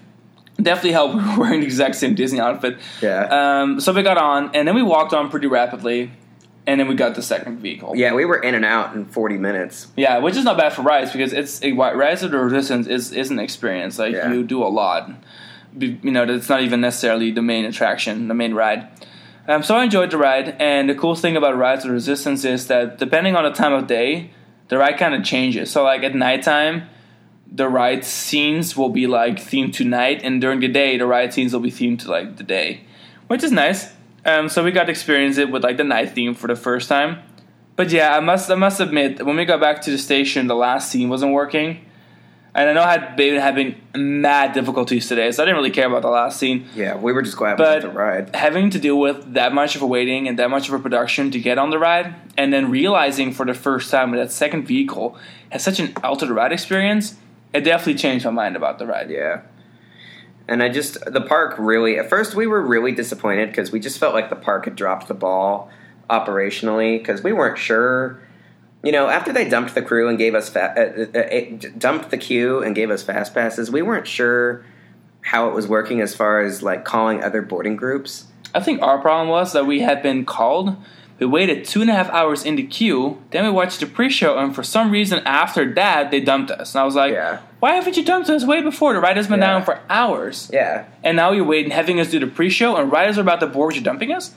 [0.63, 1.15] definitely helped.
[1.23, 2.79] We were wearing the exact same Disney outfit.
[3.01, 3.61] Yeah.
[3.63, 6.11] Um, so we got on, and then we walked on pretty rapidly,
[6.67, 7.97] and then we got the second vehicle.
[7.97, 9.89] Yeah, we were in and out in 40 minutes.
[9.97, 13.13] Yeah, which is not bad for rides because it's a Rise of the Resistance is
[13.13, 13.99] is an experience.
[13.99, 14.33] Like Yeah.
[14.33, 15.11] you do a lot.
[15.77, 18.89] Be- You know, it's not even necessarily the main attraction, the main ride.
[19.49, 22.45] Um, so I enjoyed the ride, and the cool thing about Rise of the Resistance
[22.45, 24.31] is that depending on the time of day,
[24.69, 25.71] the ride kind of changes.
[25.71, 26.85] So like at nighttime,
[27.55, 31.35] the ride scenes will be like themed to night, and during the day, the ride
[31.35, 32.81] scenes will be themed to like the day,
[33.27, 33.93] which is nice.
[34.25, 36.89] Um, so we got to experience it with like the night theme for the first
[36.89, 37.19] time.
[37.77, 40.55] But yeah, I must I must admit when we got back to the station, the
[40.55, 41.85] last scene wasn't working,
[42.55, 45.87] and I know I had been having mad difficulties today, so I didn't really care
[45.89, 46.67] about the last scene.
[46.75, 48.37] Yeah, we were just glad But we the ride.
[48.37, 51.31] having to deal with that much of a waiting and that much of a production
[51.33, 54.65] to get on the ride, and then realizing for the first time that that second
[54.67, 55.17] vehicle
[55.51, 57.17] has such an altered ride experience,
[57.55, 59.11] it definitely changed my mind about the ride.
[59.11, 59.43] Yeah.
[60.49, 63.99] And I just, the park really, at first we were really disappointed because we just
[63.99, 65.71] felt like the park had dropped the ball
[66.11, 68.21] operationally because we weren't sure.
[68.83, 72.11] You know, after they dumped the crew and gave us, fa- uh, uh, uh, dumped
[72.11, 74.65] the queue and gave us fast passes, we weren't sure
[75.21, 78.27] how it was working as far as like calling other boarding groups.
[78.55, 80.77] I think our problem was that we had been called.
[81.19, 83.19] We waited two and a half hours in the queue.
[83.31, 86.75] Then we watched the pre-show, and for some reason, after that, they dumped us.
[86.75, 87.39] And I was like, Yeah.
[87.61, 88.93] "Why haven't you dumped us way before?
[88.95, 89.47] The ride has been Yeah.
[89.53, 90.85] down for hours, Yeah.
[91.05, 93.75] and now you're waiting, having us do the pre-show, and riders are about to board.
[93.75, 94.33] You're dumping us."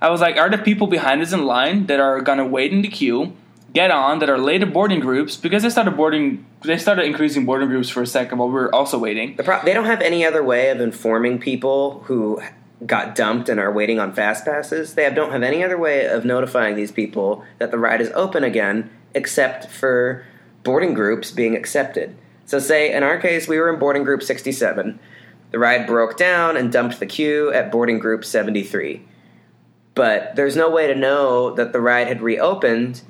[0.00, 2.80] I was like, "Are the people behind us in line that are gonna wait in
[2.82, 3.32] the queue,
[3.74, 7.44] get on, that are late later boarding groups because they started boarding, they started increasing
[7.44, 10.00] boarding groups for a second while we were also waiting." The pro- they don't have
[10.00, 12.40] any other way of informing people who
[12.86, 14.94] got dumped and are waiting on fast passes.
[14.94, 18.44] They don't have any other way of notifying these people that the ride is open
[18.44, 20.24] again, except for
[20.62, 22.16] boarding groups being accepted.
[22.46, 24.98] So, say in our case, we were in boarding group 67.
[25.50, 29.04] The ride broke down and dumped the queue at boarding group 73.
[29.94, 33.02] But there's no way to know that the ride had reopened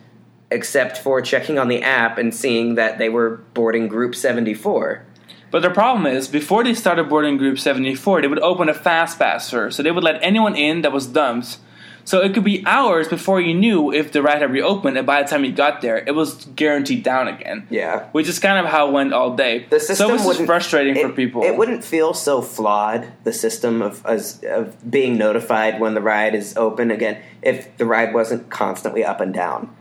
[0.50, 5.04] except for checking on the app and seeing that they were boarding group 74.
[5.50, 9.18] But the problem is, before they started boarding group 74, they would open a fast
[9.18, 9.76] pass first.
[9.76, 11.58] So they would let anyone in that was dumped.
[12.04, 15.22] So it could be hours before you knew if the ride had reopened, and by
[15.22, 17.66] the time you got there, it was guaranteed down again.
[17.70, 18.08] Yeah.
[18.12, 19.66] Which is kind of how it went all day.
[19.68, 21.42] The system so is wouldn't- frustrating it, for people.
[21.42, 26.34] It wouldn't feel so flawed, the system of, as, of being notified when the ride
[26.34, 29.74] is open again, if the ride wasn't constantly up and down.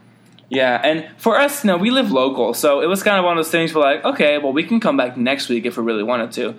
[0.49, 3.45] Yeah, and for us, no, we live local, so it was kind of one of
[3.45, 6.03] those things where like, okay, well, we can come back next week if we really
[6.03, 6.55] wanted to.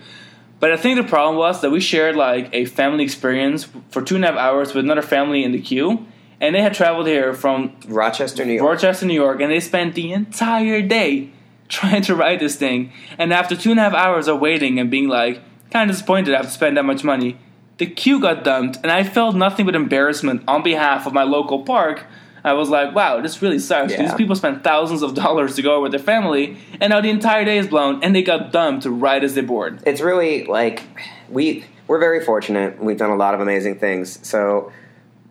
[0.61, 4.14] But I think the problem was that we shared like a family experience for two
[4.14, 6.07] and a half hours with another family in the queue,
[6.40, 8.68] and they had traveled here from Rochester, New York.
[8.68, 11.31] Rochester, New York, and they spent the entire day
[11.68, 12.92] trying to ride this thing.
[13.18, 16.35] And after two and a half hours of waiting and being like kind of disappointed
[16.35, 17.38] I have to spend that much money,
[17.79, 21.62] the queue got dumped, and I felt nothing but embarrassment on behalf of my local
[21.64, 22.05] park
[22.44, 23.92] I was like, wow, this really sucks.
[23.92, 24.03] Yeah.
[24.03, 27.44] These people spent thousands of dollars to go with their family, and now the entire
[27.44, 29.83] day is blown, and they got dumped right as they board.
[29.87, 30.83] it's really like
[31.29, 32.83] we we're very fortunate.
[32.83, 34.24] We've done a lot of amazing things.
[34.26, 34.72] So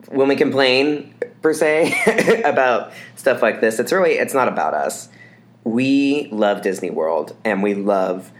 [0.08, 5.08] when we complain per se about stuff like this, it's really it's not about us.
[5.64, 8.30] We love Disney World and we love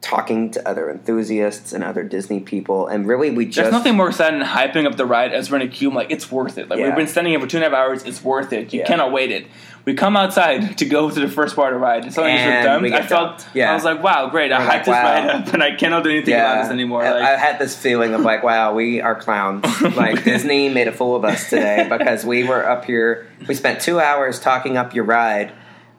[0.00, 4.08] talking to other enthusiasts and other Disney people and really we just There's nothing more
[4.10, 5.88] exciting than hyping up the ride as we're in a queue.
[5.88, 6.68] I'm like, it's worth it.
[6.68, 6.86] Like Yeah.
[6.86, 8.04] we've been standing here for two and a half hours.
[8.04, 8.72] It's worth it.
[8.72, 8.86] You Yeah.
[8.86, 9.46] cannot wait it.
[9.84, 12.04] We come outside to go to the first part of the ride.
[12.04, 12.92] And suddenly dumped.
[12.92, 13.46] I felt.
[13.54, 13.72] Yeah.
[13.72, 14.52] I was like, wow, great.
[14.52, 17.02] I We're hyped like, this ride up, and I cannot do anything about this anymore.
[17.02, 19.64] Like, I had this feeling of like, wow, we are clowns.
[19.96, 23.26] like Disney made a fool of us today because we were up here.
[23.48, 25.52] We spent two hours talking up your ride,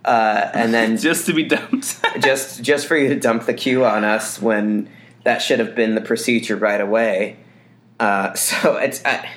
[0.06, 2.00] uh, and then just to be dumped.
[2.22, 4.90] just just for you to dump the queue on us when
[5.24, 7.38] that should have been the procedure right away.
[8.00, 9.30] Uh, so it's I,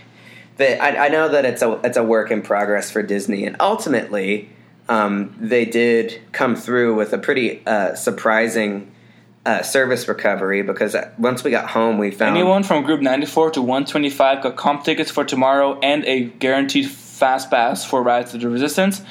[0.57, 3.57] the, I, I know that it's a it's a work in progress for Disney, and
[3.61, 4.51] ultimately
[4.89, 8.93] um, they did come through with a pretty uh, surprising
[9.45, 13.63] uh, service recovery because once we got home, we found Anyone from Group 94 to
[13.63, 18.49] 125 got comp tickets for tomorrow and a guaranteed fast pass for Rise of the
[18.49, 19.03] Resistance.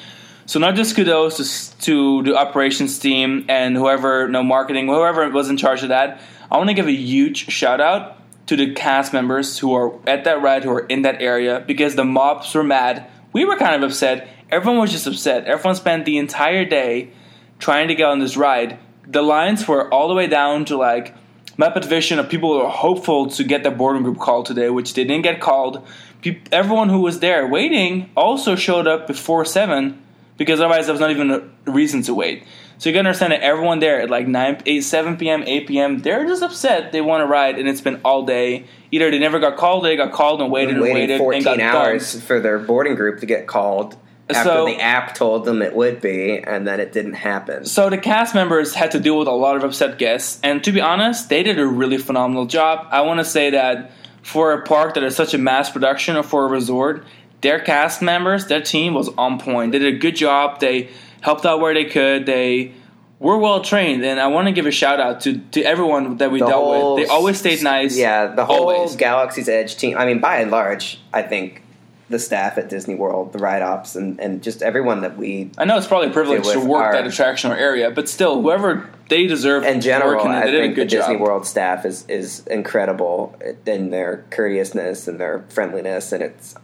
[0.51, 5.55] So not just kudos to, the operations team and whoever, no marketing, whoever was in
[5.55, 6.19] charge of that.
[6.51, 10.25] I want to give a huge shout out to the cast members who are at
[10.25, 13.09] that ride, who are in that area, because the mobs were mad.
[13.31, 14.27] We were kind of upset.
[14.49, 15.45] Everyone was just upset.
[15.45, 17.11] Everyone spent the entire day
[17.59, 18.77] trying to get on this ride.
[19.07, 21.15] The lines were all the way down to like
[21.55, 24.95] Muppet Vision of people who were hopeful to get their boarding group called today, which
[24.95, 25.87] they didn't get called.
[26.21, 29.97] Peop everyone who was there waiting also showed up before seven
[30.41, 32.43] because otherwise there was not even a reason to wait.
[32.79, 35.99] So you can understand that everyone there at like 9, 8, 7 p.m., 8 p.m.,
[35.99, 38.65] they're just upset they want to ride, and it's been all day.
[38.89, 41.59] Either they never got called, they got called and waited and waited and 14 got
[41.59, 42.27] hours dumped.
[42.27, 43.95] for their boarding group to get called
[44.31, 47.65] after So- the app told them it would be, and then it didn't happen.
[47.65, 50.71] So the cast members had to deal with a lot of upset guests, and to
[50.71, 52.87] be honest, they did a really phenomenal job.
[52.89, 53.91] I want to say that
[54.23, 57.05] for a park that is such a mass production or for a resort,
[57.41, 59.71] their cast members, their team was on point.
[59.71, 60.59] They did a good job.
[60.59, 60.89] They
[61.21, 62.25] helped out where they could.
[62.25, 62.73] They
[63.19, 66.31] were well trained, and I want to give a shout out to, to everyone that
[66.31, 67.05] we The dealt whole with.
[67.07, 67.97] They always stayed nice.
[67.97, 68.95] Yeah, the whole Always.
[68.95, 69.97] Galaxy's Edge team.
[69.97, 71.61] I mean, by and large, I think
[72.09, 75.65] the staff at Disney World, the ride ops, and, and just everyone that we, I
[75.65, 78.89] know it's probably a privilege to work our- that attraction or area, but still, whoever
[79.07, 81.21] they deserve in general, I they did a think the good Disney job.
[81.21, 86.55] World staff is is incredible in their courteousness and their friendliness, and it's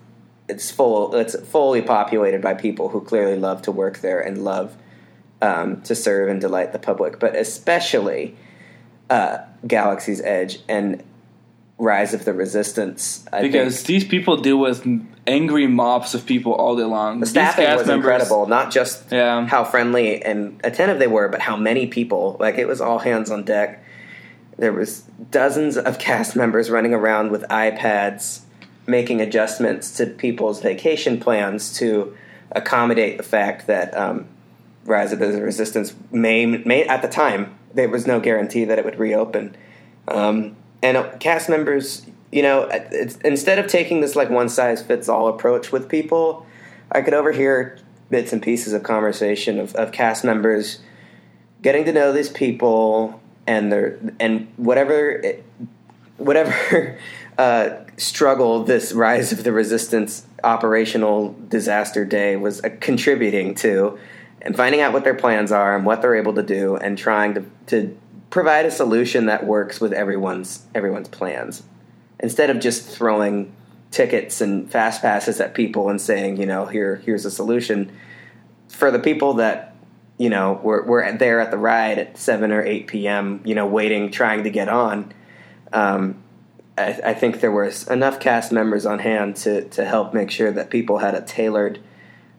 [0.50, 1.14] it's full.
[1.16, 4.76] It's fully populated by people who clearly love to work there and love
[5.42, 8.36] um, to serve and delight the public, but especially
[9.10, 11.04] uh, Galaxy's Edge and
[11.78, 13.24] Rise of the Resistance.
[13.32, 14.88] I because think these people deal with
[15.28, 17.20] angry mobs of people all day long.
[17.20, 18.48] the These staffing was members- incredible.
[18.48, 19.46] Not just Yeah.
[19.46, 22.38] how friendly and attentive they were, but how many people.
[22.40, 23.84] Like it was all hands on deck.
[24.58, 28.40] There was dozens of cast members running around with iPads,
[28.88, 32.16] making adjustments to people's vacation plans to
[32.52, 34.28] accommodate the fact that um,
[34.86, 38.86] Rise of the Resistance may, may at the time there was no guarantee that it
[38.86, 39.56] would reopen.
[40.08, 42.70] Um, and uh, cast members, you know,
[43.24, 46.46] instead of taking this like one size fits all approach with people,
[46.92, 47.78] I could overhear
[48.10, 50.80] bits and pieces of conversation of, of cast members
[51.62, 55.44] getting to know these people and their and whatever it,
[56.18, 56.98] whatever
[57.38, 63.98] uh, struggle this rise of the resistance operational disaster day was uh, contributing to
[64.42, 67.34] and finding out what their plans are and what they're able to do and trying
[67.34, 67.98] to, to
[68.30, 71.64] provide a solution that works with everyone's everyone's plans.
[72.20, 73.52] Instead of just throwing
[73.92, 77.92] tickets and fast passes at people and saying you know here here's a solution
[78.68, 79.76] for the people that
[80.18, 83.66] you know were, were there at the ride at 7 or 8 p.m you know
[83.66, 85.14] waiting trying to get on
[85.74, 86.22] um,
[86.78, 90.52] I, I think there was enough cast members on hand to, to help make sure
[90.52, 91.80] that people had a tailored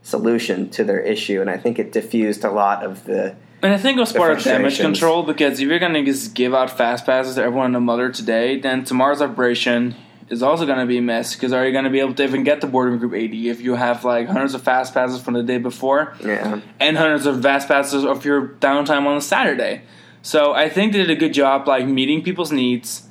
[0.03, 3.79] solution to their issue and i think it diffused a lot of the And I
[3.79, 7.05] think it was part of damage control because if you're gonna just give out fast
[7.05, 9.97] passes to everyone in the mother today, then tomorrow's operation
[10.31, 11.35] is also gonna be a mess.
[11.35, 13.74] Because are you gonna be able to even get the boarding group 80 if you
[13.74, 17.66] have like hundreds of fast passes from the day before yeah and hundreds of fast
[17.66, 19.83] passes of your downtime on a Saturday?
[20.22, 23.07] So I think they did a good job like meeting people's needs,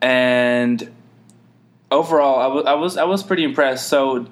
[0.00, 0.90] and
[1.90, 3.88] overall, I was I was I was pretty impressed.
[3.88, 4.26] So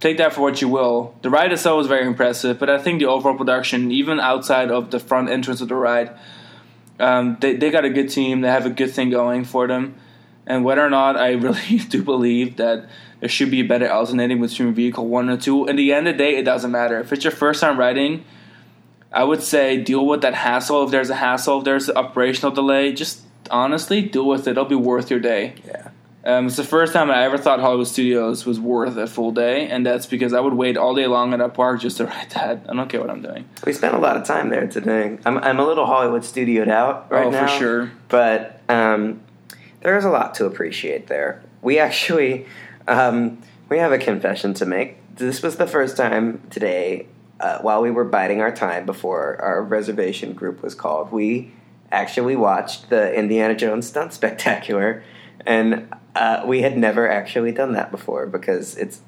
[0.00, 1.14] take that for what you will.
[1.22, 4.90] The ride itself was very impressive, but I think the overall production, even outside of
[4.90, 6.16] the front entrance of the ride,
[6.98, 8.40] um, they they got a good team.
[8.40, 9.96] They have a good thing going for them,
[10.46, 12.88] And whether or not I really do believe that
[13.20, 16.18] there should be better alternating between vehicle one and two, in the end of the
[16.18, 17.00] day, it doesn't matter.
[17.00, 18.24] If it's your first time riding,
[19.12, 20.84] I would say deal with that hassle.
[20.84, 24.52] If there's a hassle, if there's an operational delay, just honestly deal with it.
[24.52, 25.54] It'll be worth your day.
[25.66, 25.90] Yeah.
[26.24, 29.68] Um, it's the first time I ever thought Hollywood Studios was worth a full day,
[29.68, 32.30] and that's because I would wait all day long at a park just to ride
[32.30, 32.66] that.
[32.68, 33.48] I don't care what I'm doing.
[33.64, 35.18] We spent a lot of time there today.
[35.24, 37.46] I'm, I'm a little Hollywood studioed out right oh, now.
[37.46, 37.92] for sure.
[38.08, 39.20] But um,
[39.80, 41.42] there's a lot to appreciate there.
[41.62, 42.46] We actually,
[42.86, 44.98] um, we have a confession to make.
[45.16, 47.06] This was the first time today,
[47.40, 51.52] uh, while we were biding our time before our reservation group was called, we
[51.90, 55.02] actually watched the Indiana Jones Stunt Spectacular.
[55.46, 59.00] And uh, we had never actually done that before because it's.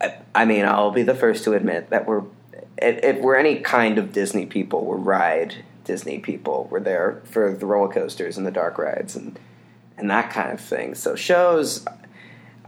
[0.00, 2.22] I, I mean, I'll be the first to admit that we're
[2.78, 6.68] if, we're any kind of Disney people, we're ride Disney people.
[6.70, 9.38] We're there for the roller coasters and the dark rides and
[9.98, 10.94] and that kind of thing.
[10.94, 11.84] So shows,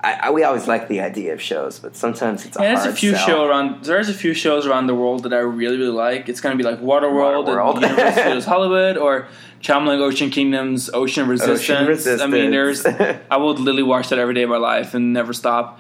[0.05, 2.86] I, I, we always like the idea of shows, but sometimes it's a Yeah, there's
[2.86, 3.26] a few sell.
[3.26, 3.84] show around.
[3.84, 6.28] There's a few shows around the world that I really really like.
[6.28, 7.74] It's gonna be like Waterworld, Waterworld.
[7.76, 9.28] and Universal Studios Hollywood, or
[9.61, 12.20] Chimelong Ocean Kingdom's Ocean Resistance.
[12.20, 15.32] I mean, there's I would literally watch that every day of my life and never
[15.32, 15.78] stop.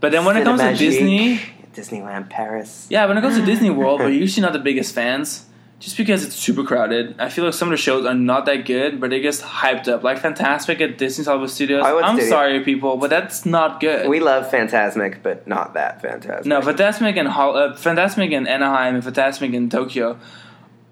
[0.00, 1.40] But then when it comes to Disney,
[1.74, 2.86] Disneyland Paris.
[2.90, 5.46] yeah, when it comes to Disney World, we're usually not the biggest fans.
[5.80, 8.66] Just because it's super crowded, I feel like some of the shows are not that
[8.66, 10.02] good, but they get hyped up.
[10.02, 11.82] Like Fantasmic at Disney's Hollywood Studios.
[11.84, 12.28] I'm Studios.
[12.28, 14.06] sorry, people, but that's not good.
[14.08, 16.44] We love Fantasmic, but not that Fantasmic.
[16.44, 20.18] No, Fantasmic and Hol- uh, Fantasmic in Anaheim and Fantasmic in Tokyo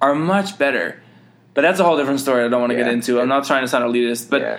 [0.00, 1.02] are much better.
[1.52, 2.44] But that's a whole different story.
[2.44, 2.92] I don't want to get Yeah.
[2.92, 3.20] into.
[3.20, 4.58] I'm not trying to sound elitist, but Yeah.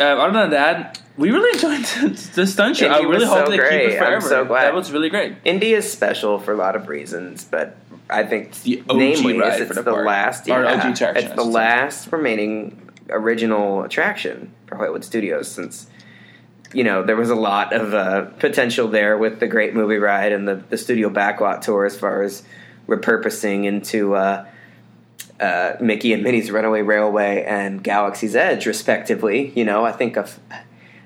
[0.00, 2.88] uh, other than that, we really enjoyed the, the stunt show.
[2.88, 3.70] I Indy really hope so they great.
[3.70, 4.28] keep it I'm forever.
[4.28, 4.64] so glad.
[4.64, 5.36] That was really great.
[5.44, 7.76] Indy is special for a lot of reasons, but
[8.12, 10.06] I think the OG namely ride is for it's the park.
[10.06, 15.88] last yeah, OG attraction, It's the last remaining original attraction for Hollywood Studios since
[16.72, 20.32] you know there was a lot of uh, potential there with the Great Movie Ride
[20.32, 22.42] and the, the studio backlot tour as far as
[22.86, 24.46] repurposing into uh,
[25.40, 29.52] uh, Mickey and Minnie's Runaway Railway and Galaxy's Edge, respectively.
[29.54, 30.38] You know, I think of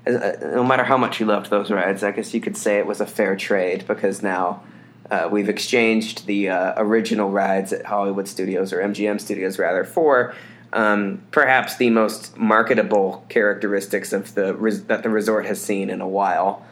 [0.07, 2.87] uh, no matter how much you loved those rides, I guess you could say it
[2.87, 4.63] was a fair trade because now
[5.11, 10.35] uh, we've exchanged the uh, original rides at Hollywood Studios or MGM Studios rather for
[10.73, 16.01] um, perhaps the most marketable characteristics of the res- that the resort has seen in
[16.01, 16.65] a while.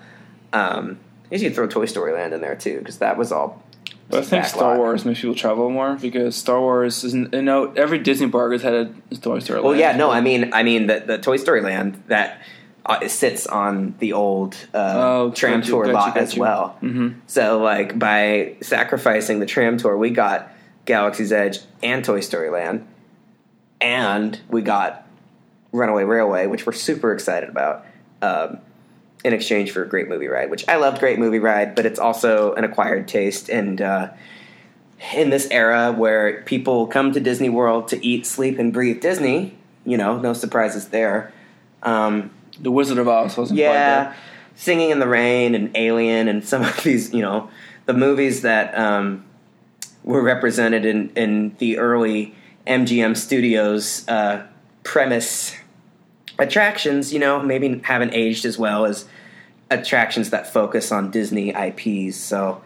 [0.53, 3.33] Um, I guess you could throw Toy Story Land in there too because that was
[3.33, 3.63] all.
[4.11, 4.45] But I think.
[4.45, 8.53] Star Wars makes people travel more because Star Wars is you know every Disney park
[8.53, 9.61] has had a Toy Story.
[9.61, 9.81] Well, Land.
[9.81, 12.43] yeah, no, I mean, I mean the the Toy Story Land that
[12.87, 16.77] uh, it sits on the old uh, Oh, tram tour lot as well.
[16.83, 17.15] Mhm.
[17.27, 20.51] So, like, by sacrificing the tram tour, we got
[20.85, 22.87] Galaxy's Edge and Toy Story Land,
[23.81, 25.07] and we got
[25.73, 27.85] Runaway Railway, which we're super excited about.
[28.23, 28.59] Um,
[29.25, 31.99] in exchange for a great movie ride, which I loved Great Movie Ride, but it's
[31.99, 33.49] also an acquired taste.
[33.49, 34.11] And uh,
[35.15, 39.57] in this era where people come to Disney World to eat, sleep, and breathe Disney,
[39.87, 41.33] you know, no surprises there.
[41.83, 42.31] Um,
[42.61, 44.17] The Wizard of Oz wasn't quite yeah, there.
[44.57, 47.51] Singing in the Rain and Alien and some of these, you know,
[47.87, 49.25] the movies that um,
[50.05, 52.35] were represented in, in the early
[52.67, 54.47] MGM Studios uh,
[54.83, 55.55] premise
[56.39, 59.07] attractions, you know, maybe haven't aged as well as
[59.71, 62.17] attractions that focus on Disney IPs.
[62.17, 62.63] So,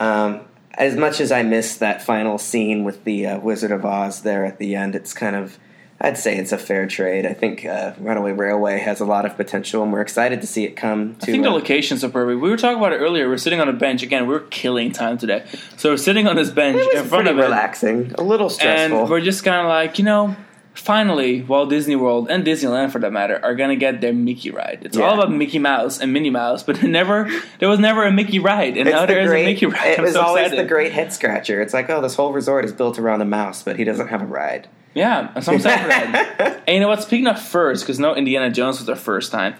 [0.00, 0.40] um,
[0.74, 4.44] as much as I miss that final scene with the uh, Wizard of Oz there
[4.44, 5.58] at the end, it's kind of,
[6.00, 7.26] I'd say it's a fair trade.
[7.26, 10.64] I think uh, Runaway Railway has a lot of potential, and we're excited to see
[10.64, 12.40] it come I think the uh, locations are perfect.
[12.40, 13.28] We were talking about it earlier.
[13.28, 14.28] We're sitting on a bench again.
[14.28, 15.44] We're killing time today,
[15.76, 19.00] so we're sitting on this bench in front of it, relaxing, a little stressful.
[19.00, 20.36] and we're just kind of like, you know,
[20.72, 24.82] finally, Walt Disney World and Disneyland, for that matter, are gonna get their Mickey ride.
[24.82, 27.28] It's all about Mickey Mouse and Minnie Mouse, but never
[27.58, 29.66] there was never a Mickey ride, and It's now the there is great- a Mickey
[29.66, 29.88] ride.
[29.94, 30.64] It I'm was so always excited.
[30.64, 31.60] the great head scratcher.
[31.60, 34.22] It's like, oh, this whole resort is built around a mouse, but he doesn't have
[34.22, 34.68] a ride.
[34.94, 36.62] Yeah, I'm so excited for that.
[36.66, 37.02] And you know what?
[37.02, 39.54] Speaking of first, because no Indiana Jones was our first time.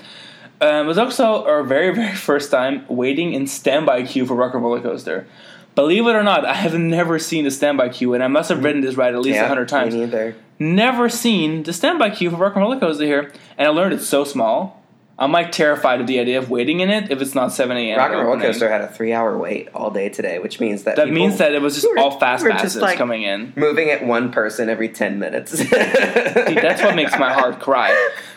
[0.60, 4.54] Um, it was also our very, very first time waiting in standby queue for Rock
[4.54, 5.26] and Roller Coaster.
[5.74, 8.64] Believe it or not, I have never seen the standby queue, and I must have
[8.64, 9.94] ridden this ride at least a yeah, hundred times.
[9.94, 10.34] Me neither.
[10.58, 14.08] Never seen the standby queue for Rock and Roller Coaster here, and I learned it's
[14.08, 14.77] so small.
[15.20, 17.98] I'm like terrified of the idea of waiting in it if it's not 7 a.m.
[17.98, 18.46] Rock and Roller opening.
[18.46, 21.60] Coaster had a three-hour wait all day today, which means that That means that it
[21.60, 23.52] was just were- all fast were just, passes like, coming in.
[23.56, 25.58] moving at one person every ten minutes.
[25.58, 27.90] Dude, that's what makes my heart cry.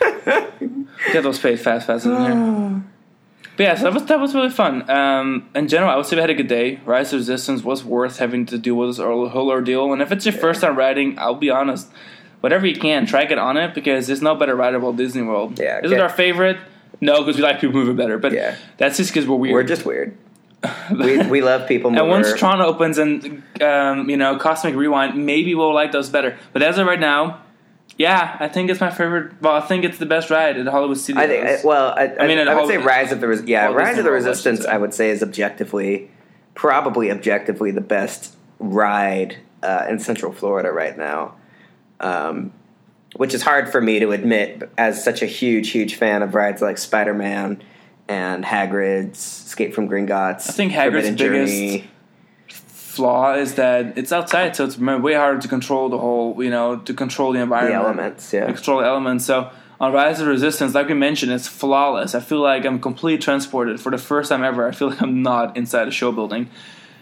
[1.12, 2.82] Get those paid fast passes in here.
[3.54, 4.88] But yeah, so that was that was really fun.
[4.90, 6.80] Um, in general, I would say we had a good day.
[6.86, 9.92] Rise of Resistance was worth having to deal with this whole ordeal.
[9.92, 11.86] And if it's your first time riding, I'll be honest,
[12.40, 15.20] whatever you can, try get on it because there's no better ride at Walt Disney
[15.22, 15.58] World.
[15.58, 16.56] Yeah, is it our favorite?
[17.02, 18.16] No, because we like people moving better.
[18.16, 18.54] But Yeah.
[18.78, 19.54] that's just because we're weird.
[19.54, 20.16] We're just weird.
[20.92, 22.00] we, we love people more.
[22.02, 26.38] and once Tron opens and um, you know Cosmic Rewind, maybe we'll like those better.
[26.52, 27.42] But as of right now,
[27.98, 29.32] yeah, I think it's my favorite.
[29.42, 31.24] Well, I think it's the best ride at Hollywood Studios.
[31.24, 31.46] I think.
[31.46, 33.98] I, well, I, I, mean, I, would say Rise of the Res- yeah, Rise Disney
[33.98, 34.64] of the World, Resistance.
[34.64, 36.08] I would say is objectively,
[36.54, 41.34] probably objectively, the best ride uh, in Central Florida right now.
[41.98, 42.52] Um,
[43.16, 46.62] which is hard for me to admit as such a huge, huge fan of rides
[46.62, 47.62] like Spider Man
[48.08, 50.48] and Hagrid's Escape from Gringotts.
[50.48, 51.84] I think Hagrid's biggest-
[52.48, 56.42] Flaw is that it's outside, so it's way harder to control the whole.
[56.44, 57.82] You know, to control the the environment.
[57.82, 58.30] elements.
[58.34, 59.24] Yeah, control the elements.
[59.24, 59.50] So
[59.80, 62.14] on Rise of Resistance, like we mentioned, it's flawless.
[62.14, 64.68] I feel like I'm completely transported for the first time ever.
[64.68, 66.50] I feel like I'm not inside a show building.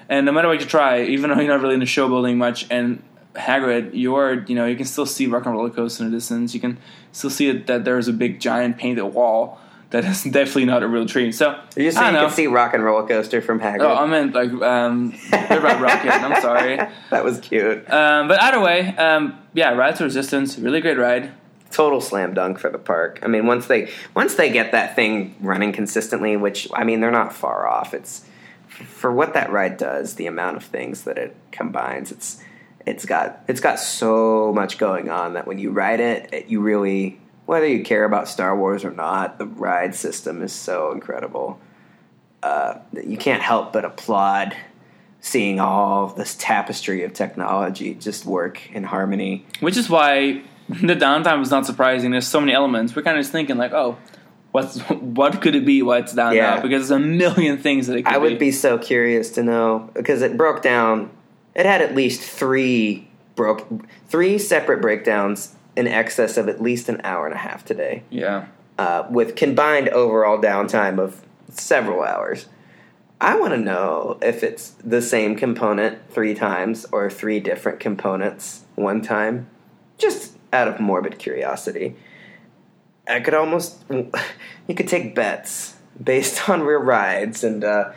[0.08, 2.38] And no matter what you try, even though you're not really in the show building
[2.38, 3.02] much, and
[3.34, 6.54] Hagrid, you're you know you can still see Rock and Roller Coaster in the distance.
[6.54, 6.78] You can
[7.12, 9.60] still see that there's a big giant painted wall
[9.90, 11.32] that is definitely not a real tree.
[11.32, 12.26] So you just I you don't know.
[12.28, 13.82] can see Rock and Roller Coaster from Hagrid.
[13.82, 16.10] Oh, I meant like um, Rock Rocket.
[16.12, 16.76] I'm sorry.
[17.10, 17.88] that was cute.
[17.90, 21.30] Um, but either way, um, yeah, Rise to Resistance, really great ride.
[21.70, 23.20] total slam dunk for the park.
[23.22, 27.10] I mean, once they once they get that thing running consistently, which I mean, they're
[27.12, 27.94] not far off.
[27.94, 28.24] It's
[28.68, 32.10] for what that ride does, the amount of things that it combines.
[32.12, 32.42] It's
[32.86, 36.60] it's got it's got so much going on that when you ride it, it you
[36.60, 41.58] really whether you care about Star Wars or not, the ride system is so incredible.
[42.42, 44.56] Uh, that you can't help but applaud
[45.20, 49.44] seeing all this tapestry of technology just work in harmony.
[49.60, 52.10] Which is why the downtime was not surprising.
[52.12, 52.96] There's so many elements.
[52.96, 53.98] We're kind of just thinking like, oh,
[54.52, 55.82] what's what could it be?
[55.82, 56.54] Why it's down Yeah.
[56.54, 56.62] now?
[56.62, 59.90] Because there's a million things that it could I would be so curious to know
[59.94, 61.10] because it broke down.
[61.54, 63.66] It had at least three broke
[64.08, 68.46] three separate breakdowns in excess of at least an hour and a half today, Yeah.
[68.78, 72.46] uh, with combined overall downtime of several hours.
[73.20, 78.62] I want to know if it's the same component three times or three different components
[78.76, 79.46] one time,
[79.98, 81.96] just out of morbid curiosity.
[83.06, 87.92] I could almost, you could take bets based on rear rides and uh,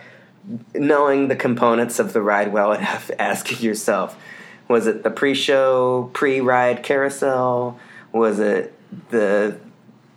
[0.74, 4.18] knowing the components of the ride well enough, asking yourself,
[4.68, 7.80] was it the pre-show, pre-ride carousel?
[8.12, 8.74] Was it
[9.10, 9.60] the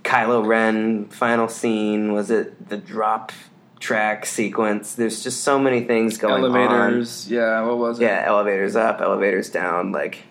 [0.05, 2.13] Kylo Ren final scene?
[2.13, 3.33] Was it the drop
[3.81, 4.95] track sequence?
[4.95, 6.57] There's just so many things going on.
[6.57, 7.31] Elevators.
[7.31, 7.63] Yeah.
[7.63, 8.05] What was it?
[8.05, 9.93] Yeah, elevators up, elevators down.
[9.93, 10.25] Like,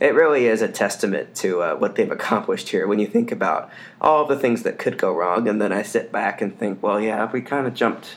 [0.00, 3.70] it really is a testament to uh, what they've accomplished here when you think about
[4.00, 5.48] all the things that could go wrong.
[5.48, 8.16] And then I sit back and think, well, yeah, we kind of jumped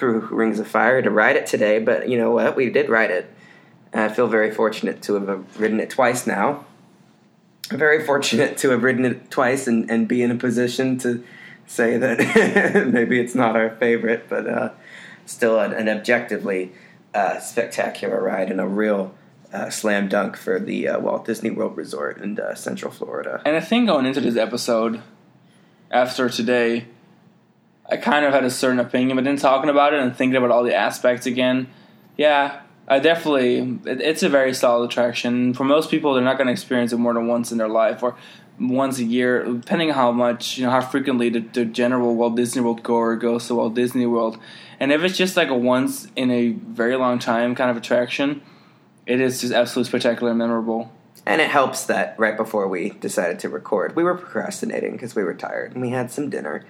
[0.00, 2.56] through Rings of Fire to ride it today, but you know what?
[2.56, 3.30] We did ride it.
[3.92, 6.64] I feel very fortunate to have ridden it twice now.
[7.68, 11.22] Very fortunate to have ridden it twice and, and be in a position to
[11.66, 14.70] say that maybe it's not our favorite, but uh,
[15.26, 16.72] still an, an objectively
[17.14, 19.14] uh, spectacular ride and a real
[19.52, 23.42] uh, slam dunk for the uh, Walt Disney World Resort in uh, Central Florida.
[23.44, 25.02] And I think going into this episode,
[25.90, 26.86] after today,
[27.90, 30.50] I kind of had a certain opinion, but then talking about it and thinking about
[30.50, 31.68] all the aspects again,
[32.16, 35.54] yeah, I definitely, it, it's a very solid attraction.
[35.54, 38.02] For most people, they're not going to experience it more than once in their life
[38.02, 38.16] or
[38.58, 42.36] once a year, depending on how much, you know, how frequently the, the general Walt
[42.36, 44.38] Disney World goer goes to Walt Disney World.
[44.78, 48.42] And if it's just like a once in a very long time kind of attraction,
[49.06, 50.92] it is just absolutely spectacular and memorable.
[51.26, 55.22] And it helps that right before we decided to record, we were procrastinating because we
[55.22, 56.64] were tired and we had some dinner.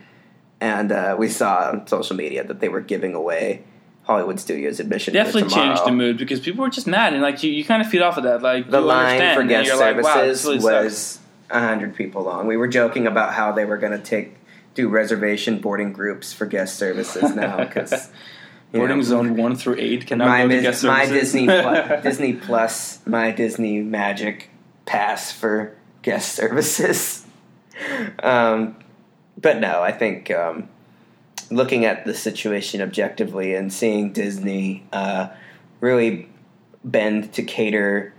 [0.61, 3.65] And uh, we saw on social media that they were giving away
[4.03, 5.15] Hollywood Studios admission.
[5.15, 5.69] definitely tomorrow.
[5.69, 8.03] changed the mood because people were just mad and like you, you kind of feed
[8.03, 11.21] off of that like The line for guest you're like, wow, services really was sucks.
[11.53, 12.47] hundred people long.
[12.47, 14.37] We were joking about how they were going to take
[14.75, 18.11] do reservation boarding groups for guest services now because
[18.73, 21.33] boarding zone one through eight cannot my, go to guest my services.
[21.33, 24.51] Disney Plus, Disney Plus, my Disney Magic
[24.87, 27.25] pass for guest services.
[28.23, 28.77] um,
[29.41, 30.69] but no, I think um,
[31.51, 35.29] looking at the situation objectively and seeing Disney uh,
[35.81, 36.29] really
[36.85, 38.15] bend to cater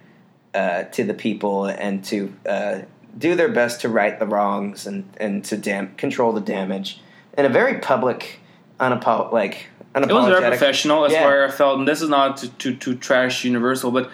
[0.53, 2.79] uh, to the people and to uh,
[3.17, 7.01] do their best to right the wrongs and, and to dam- control the damage
[7.37, 8.39] in a very public,
[8.79, 10.09] unapo- like unapologetic.
[10.09, 11.01] It was very professional.
[11.01, 11.25] That's Yeah.
[11.25, 14.09] where I felt, and this is not to, to, to trash Universal, but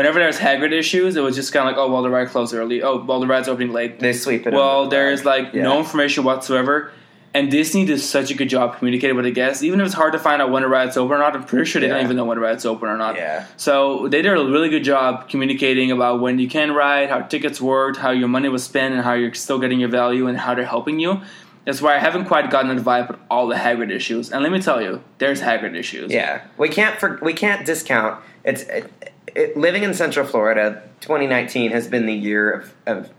[0.00, 2.54] whenever there's Hagrid issues, it was just kind of like, oh, well, the ride closed
[2.54, 2.82] early.
[2.82, 4.00] Oh, well, the ride's opening late.
[4.00, 4.54] They sweep it.
[4.54, 5.64] Well, the there's like Yeah.
[5.64, 6.90] no information whatsoever.
[7.34, 10.14] And Disney does such a good job communicating with the guests, even if it's hard
[10.14, 11.36] to find out when a ride's open or not.
[11.36, 13.16] I'm pretty sure they don't even know when a ride's open or not.
[13.16, 13.44] Yeah.
[13.58, 17.60] So they did a really good job communicating about when you can ride, how tickets
[17.60, 20.54] worked, how your money was spent, and how you're still getting your value and how
[20.54, 21.20] they're helping you.
[21.66, 24.32] That's why I haven't quite gotten the vibe with all the Hagrid issues.
[24.32, 26.10] And let me tell you, there's Hagrid issues.
[26.10, 28.90] Yeah, we can't for, we can't discount it's it,
[29.34, 30.82] it, living in Central Florida.
[31.00, 33.10] 2019 has been the year of, of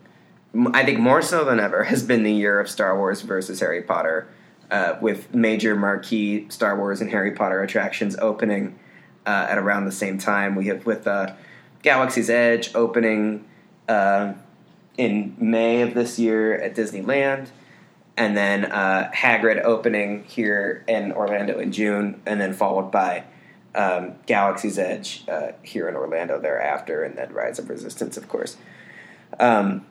[0.73, 3.81] I think more so than ever has been the year of Star Wars versus Harry
[3.81, 4.27] Potter,
[4.69, 8.77] uh, with major marquee Star Wars and Harry Potter attractions opening
[9.25, 10.55] uh, at around the same time.
[10.55, 11.35] We have with uh,
[11.83, 13.45] Galaxy's Edge opening
[13.87, 14.33] uh,
[14.97, 17.49] in May of this year at Disneyland
[18.17, 23.23] and then uh, Hagrid opening here in Orlando in June, and then followed by
[23.75, 28.57] um, Galaxy's Edge uh, here in Orlando thereafter, and then Rise of Resistance, of course.
[29.39, 29.85] Um,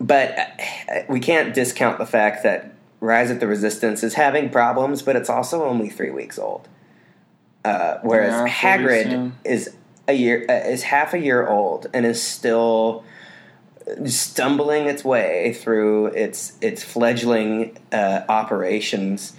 [0.00, 5.02] but uh, we can't discount the fact that Rise of the Resistance is having problems,
[5.02, 6.68] but it's also only three weeks old.
[7.64, 9.74] Uh, whereas Yeah, Hagrid is
[10.06, 13.04] a year uh, is half a year old and is still
[14.04, 19.34] stumbling its way through its its fledgling uh, operations.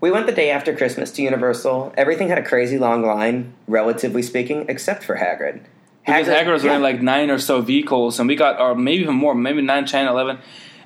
[0.00, 1.94] We went the day after Christmas to Universal.
[1.96, 5.62] Everything had a crazy long line, relatively speaking, except for Hagrid.
[6.04, 6.70] Because Hagrid was yeah.
[6.70, 9.86] running like nine or so vehicles, and we got, or maybe even more, maybe 9,
[9.86, 10.38] 10, 11.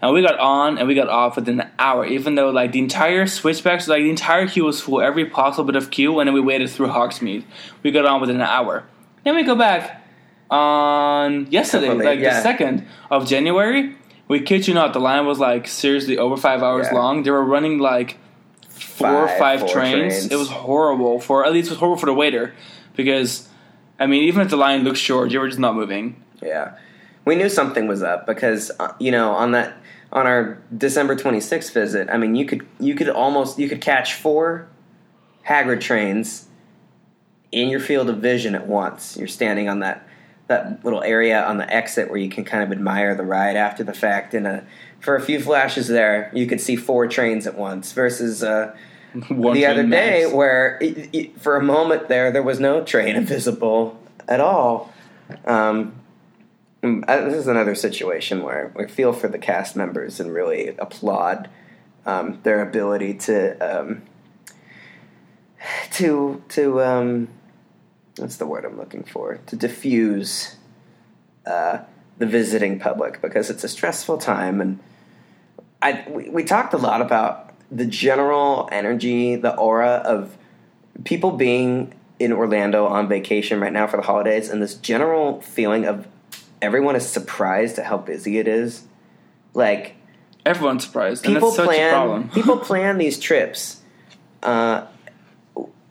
[0.03, 2.79] And we got on and we got off within an hour, even though like the
[2.79, 6.33] entire switchbacks, like the entire queue was full, every possible bit of queue, and then
[6.33, 7.45] we waited through Hogsmeade.
[7.83, 8.85] We got on within an hour.
[9.25, 10.03] Then we go back
[10.49, 12.37] on yesterday, like yeah.
[12.37, 13.95] the second of January.
[14.27, 16.99] We kid you not, the line was like seriously over five hours Yeah.
[16.99, 17.23] long.
[17.23, 18.17] They were running like
[19.01, 20.13] four or five trains.
[20.13, 20.27] trains.
[20.27, 22.55] It was horrible for at least it was horrible for the waiter
[22.97, 23.49] because
[23.99, 26.23] I mean even if the line looked short, you were just not moving.
[26.43, 26.77] Yeah,
[27.25, 29.77] we knew something was up because uh, you know on that
[30.13, 34.15] on our December 26th visit, I mean you could you could almost you could catch
[34.15, 34.69] four
[35.47, 36.47] Hagrid trains
[37.53, 39.17] in your field of vision at once.
[39.17, 40.07] You're standing on that
[40.49, 43.85] that little area on the exit where you can kind of admire the ride after
[43.85, 44.35] the fact.
[44.35, 44.61] And uh,
[44.99, 48.43] for a few flashes there, you could see four trains at once versus.
[48.43, 48.77] Uh,
[49.15, 54.01] the other day where it, it, for a moment there there was no train visible
[54.29, 54.93] at all.
[55.45, 55.95] Um,
[56.83, 61.49] this is another situation where we feel for the cast members and really applaud
[62.07, 64.03] um, their ability to um,
[65.93, 67.29] to to um,
[68.17, 69.37] what's the word I'm looking for?
[69.47, 70.57] To diffuse
[71.47, 71.81] uh,
[72.19, 74.79] the visiting public because it's a stressful time and
[75.83, 80.37] I we, we talked a lot about the general energy, the aura of
[81.05, 85.87] people being in Orlando on vacation right now for the holidays, and this general feeling
[85.87, 86.07] of
[86.61, 88.85] everyone is surprised at how busy it is.
[89.55, 89.97] Like
[90.45, 92.29] everyone's surprised, people that's such a plan problem.
[92.35, 93.81] people plan these trips,
[94.43, 94.87] uh,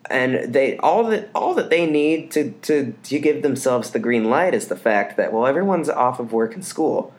[0.09, 4.25] and they all that all that they need to, to to give themselves the green
[4.25, 7.13] light is the fact that well everyone's off of work and school,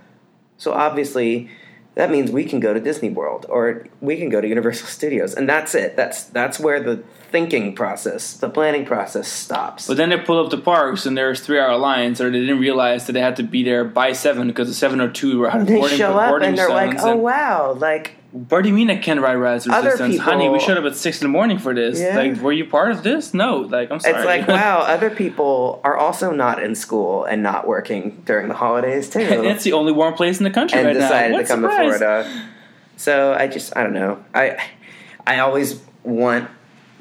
[0.57, 1.51] so obviously
[1.97, 5.35] that means we can go to Disney World or we can go to Universal Studios,
[5.35, 5.97] and that's it.
[5.97, 9.87] That's that's where the thinking process, the planning process stops.
[9.87, 12.59] But then they pull up the parks and there's three hour lines, or they didn't
[12.59, 15.51] realize that they had to be there by seven because the seven or two were
[15.51, 18.69] out of they show up boarding and they're like, "Oh and- wow!" Like What do
[18.69, 20.19] you mean I can't ride Rise Resistance?
[20.19, 21.99] Honey, we showed up at six in the morning for this.
[21.99, 22.17] Yeah.
[22.17, 23.35] Like, were you part of this?
[23.35, 23.59] No.
[23.59, 24.15] Like, I'm sorry.
[24.15, 28.55] It's like, wow, other people are also not in school and not working during the
[28.55, 29.19] holidays too.
[29.21, 31.37] and it's the only warm place in the country and right decided now.
[31.39, 31.93] to What come surprise.
[31.93, 32.45] to Florida.
[32.97, 34.23] So I just I don't know.
[34.35, 34.59] I
[35.27, 36.49] I always want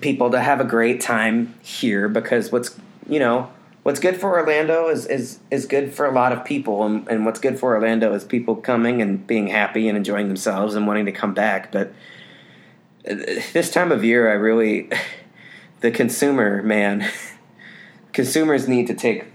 [0.01, 2.75] people to have a great time here because what's
[3.07, 3.51] you know
[3.89, 7.25] what's good for Orlando is is is good for a lot of people and, and
[7.25, 11.07] what's good for Orlando is people coming and being happy and enjoying themselves and wanting
[11.07, 11.71] to come back.
[11.71, 11.91] But
[13.09, 13.15] uh,
[13.51, 14.91] this time of year I really
[15.79, 17.09] the consumer man
[18.13, 19.25] consumers need to take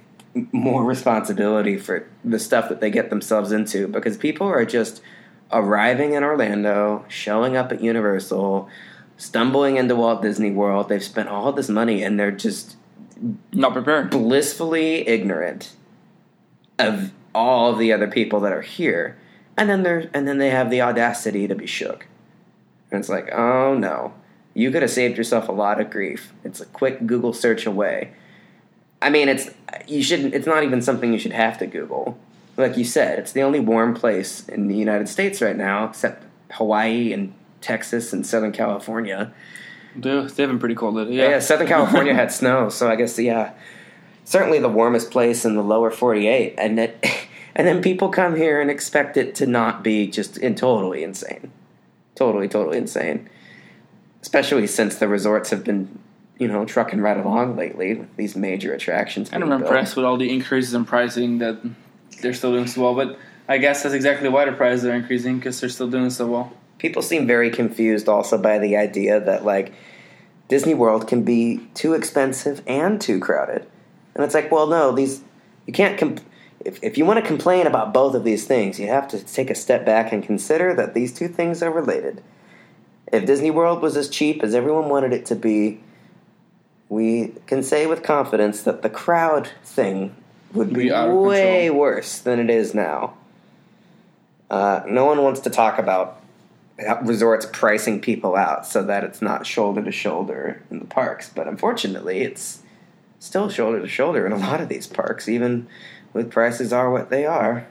[0.52, 5.02] more responsibility for the stuff that they get themselves into because people are just
[5.50, 8.68] arriving in Orlando, showing up at Universal,
[9.16, 10.88] stumbling into Walt Disney World.
[10.88, 12.76] They've spent all this money and they're just
[13.52, 14.10] Not prepared.
[14.10, 15.74] blissfully ignorant
[16.78, 19.16] of all of the other people that are here.
[19.56, 22.06] And then they're and then they have the audacity to be shook.
[22.90, 24.14] And it's like, oh no.
[24.56, 26.32] You could have saved yourself a lot of grief.
[26.44, 28.12] It's a quick Google search away.
[29.00, 29.50] I mean it's
[29.86, 32.18] you shouldn't it's not even something you should have to Google.
[32.56, 36.22] Like you said, it's the only warm place in the United States right now, except
[36.52, 39.32] Hawaii and Texas and Southern California.
[39.96, 41.16] They- They've been pretty cold lately.
[41.16, 41.38] Yeah, Yeah.
[41.38, 43.52] Southern California had snow, so I guess yeah,
[44.24, 47.04] certainly the warmest place in the lower forty-eight, and that,
[47.56, 51.50] and then people come here and expect it to not be just in totally insane.
[52.14, 53.28] totally, totally insane.
[54.22, 55.98] Especially since the resorts have been,
[56.38, 59.30] you know, trucking right along lately with these major attractions.
[59.30, 59.62] And I'm built.
[59.62, 61.58] impressed with all the increases in pricing that
[62.22, 62.94] they're still doing so well.
[62.94, 63.18] But
[63.48, 66.52] I guess that's exactly why the prices are increasing because they're still doing so well.
[66.84, 69.72] People seem very confused also by the idea that like
[70.48, 73.66] Disney World can be too expensive and too crowded.
[74.14, 75.22] And it's like, well, no, these
[75.64, 75.96] you can't.
[75.96, 76.20] Comp-
[76.62, 79.48] if if you want to complain about both of these things, you have to take
[79.48, 82.22] a step back and consider that these two things are related.
[83.10, 85.80] If Disney World was as cheap as everyone wanted it to be,
[86.90, 90.14] we can say with confidence that the crowd thing
[90.52, 91.80] would be Be way control.
[91.80, 93.14] worse than it is now.
[94.50, 96.20] Uh, no one wants to talk about
[97.02, 101.30] resorts pricing people out so that it's not shoulder to shoulder in the parks.
[101.34, 102.62] But unfortunately, it's
[103.18, 105.66] still shoulder to shoulder in a lot of these parks, even
[106.12, 107.66] with prices are what they are.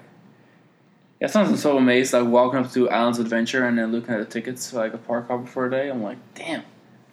[1.19, 2.13] Yeah, sometimes I'm so amazed.
[2.13, 4.97] Like walking up to Islands Adventure and then looking at the tickets for like a
[4.97, 5.89] park hopper for a day.
[5.89, 6.63] I'm like, damn,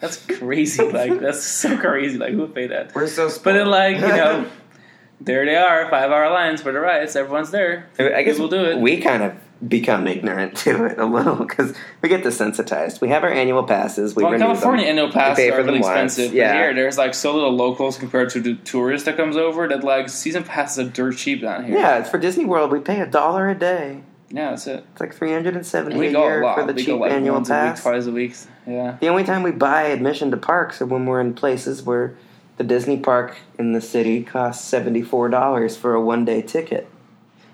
[0.00, 0.82] that's crazy.
[0.90, 2.18] like that's so crazy.
[2.18, 2.94] Like who would pay that?
[2.94, 4.50] We're so But then like you know,
[5.20, 7.14] there they are, five hour lines for the rides.
[7.14, 7.88] Everyone's there.
[7.98, 8.78] I guess we'll do it.
[8.78, 9.34] We kind of
[9.66, 13.00] become ignorant to it a little because we get desensitized.
[13.00, 14.16] We have our annual passes.
[14.16, 14.98] We well, California them.
[14.98, 16.12] annual passes are really them once.
[16.18, 16.34] expensive.
[16.34, 16.52] Yeah.
[16.52, 19.84] But here, there's like so little locals compared to the tourist that comes over that
[19.84, 21.76] like season passes are dirt cheap down here.
[21.78, 22.70] Yeah, it's for Disney World.
[22.72, 24.02] We pay a dollar a day.
[24.30, 24.84] yeah, that's it.
[24.92, 27.12] It's like three hundred and seventy a go a year for the we cheap like
[27.12, 27.82] annual once a week, pass.
[27.82, 28.34] twice a week.
[28.66, 28.96] Yeah.
[29.00, 32.16] The only time we buy admission to parks are when we're in places where
[32.56, 36.88] the Disney park in the city costs seventy four dollars for a one day ticket.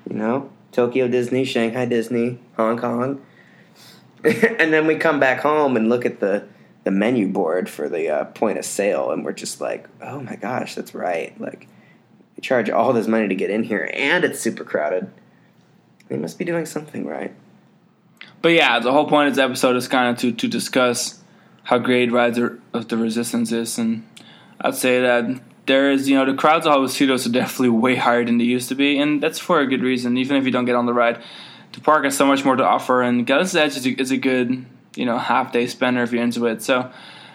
[0.08, 3.24] You know, Tokyo Disney, Shanghai Disney, Hong Kong,
[4.24, 6.46] and then we come back home and look at the
[6.84, 10.36] the menu board for the uh, point of sale, and we're just like, oh my
[10.36, 11.34] gosh, that's right.
[11.40, 11.66] Like,
[12.36, 15.10] you charge all this money to get in here, and it's super crowded.
[16.08, 17.34] They must be doing something right.
[18.42, 21.22] But yeah, the whole point of this episode is kind of to, to discuss
[21.64, 24.06] how great Rise of the Resistance is, and
[24.60, 28.24] I'd say that there is, you know, the crowds at Studios are definitely way higher
[28.24, 30.16] than they used to be, and that's for a good reason.
[30.16, 31.22] Even if you don't get on the ride,
[31.72, 34.16] the park has so much more to offer, and Galaxy's Edge is a, is a
[34.16, 34.64] good,
[34.94, 36.62] you know, half day spender if you're into it.
[36.62, 36.90] So,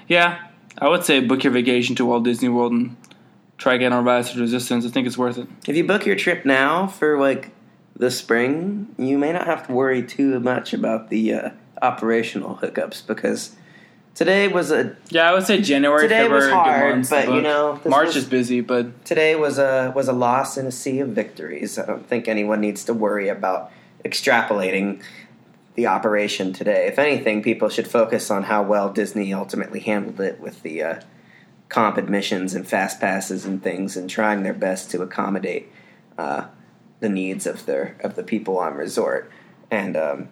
[0.08, 2.96] yeah, I would say book your vacation to Walt Disney World and
[3.58, 4.86] try getting on Rise of Resistance.
[4.86, 5.48] I think it's worth it.
[5.68, 7.52] If you book your trip now for like
[7.96, 11.50] the spring, you may not have to worry too much about the uh,
[11.82, 13.56] operational hookups because
[14.16, 17.28] today was a Yeah, I would say January, Today was February, good hard, months but,
[17.30, 20.72] you know, March was- is busy, but today was a was a loss in a
[20.72, 21.78] sea of victories.
[21.80, 23.72] I don't think anyone needs to worry about
[24.04, 25.02] extrapolating
[25.76, 26.88] the operation today.
[26.88, 30.96] If anything, people should focus on how well Disney ultimately handled it with the uh,
[31.70, 35.72] comp admissions and fast passes and things, and trying their best to accommodate
[36.18, 36.46] uh,
[37.00, 39.32] the needs of their of the people on resort.
[39.70, 40.28] And um,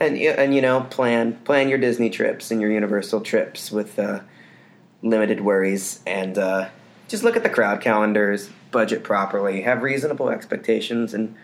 [0.00, 4.20] and and you know plan plan your Disney trips and your Universal trips with uh,
[5.02, 6.68] limited worries and uh,
[7.08, 11.36] just look at the crowd calendars, budget properly, have reasonable expectations, and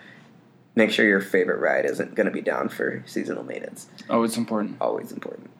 [0.74, 3.86] make sure your favorite ride isn't going to be down for seasonal maintenance.
[4.10, 4.76] oh, it's important.
[4.80, 5.50] Always important.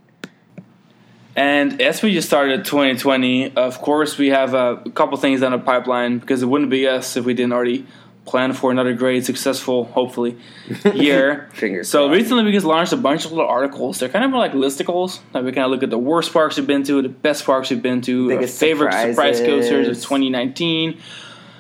[1.35, 5.59] And as we just started 2020, of course, we have a couple things on the
[5.59, 7.87] pipeline because it wouldn't be us if we didn't already
[8.25, 10.39] plan for another great, successful, hopefully,
[10.95, 11.49] year.
[11.55, 12.21] Fingers so crossed.
[12.21, 13.99] recently, we just launched a bunch of little articles.
[13.99, 15.21] They're kind of like listicles.
[15.33, 17.71] Like we kind of look at the worst parks we've been to, the best parks
[17.71, 21.01] we've been to, our Biggest favorite surprise coasters of 2019.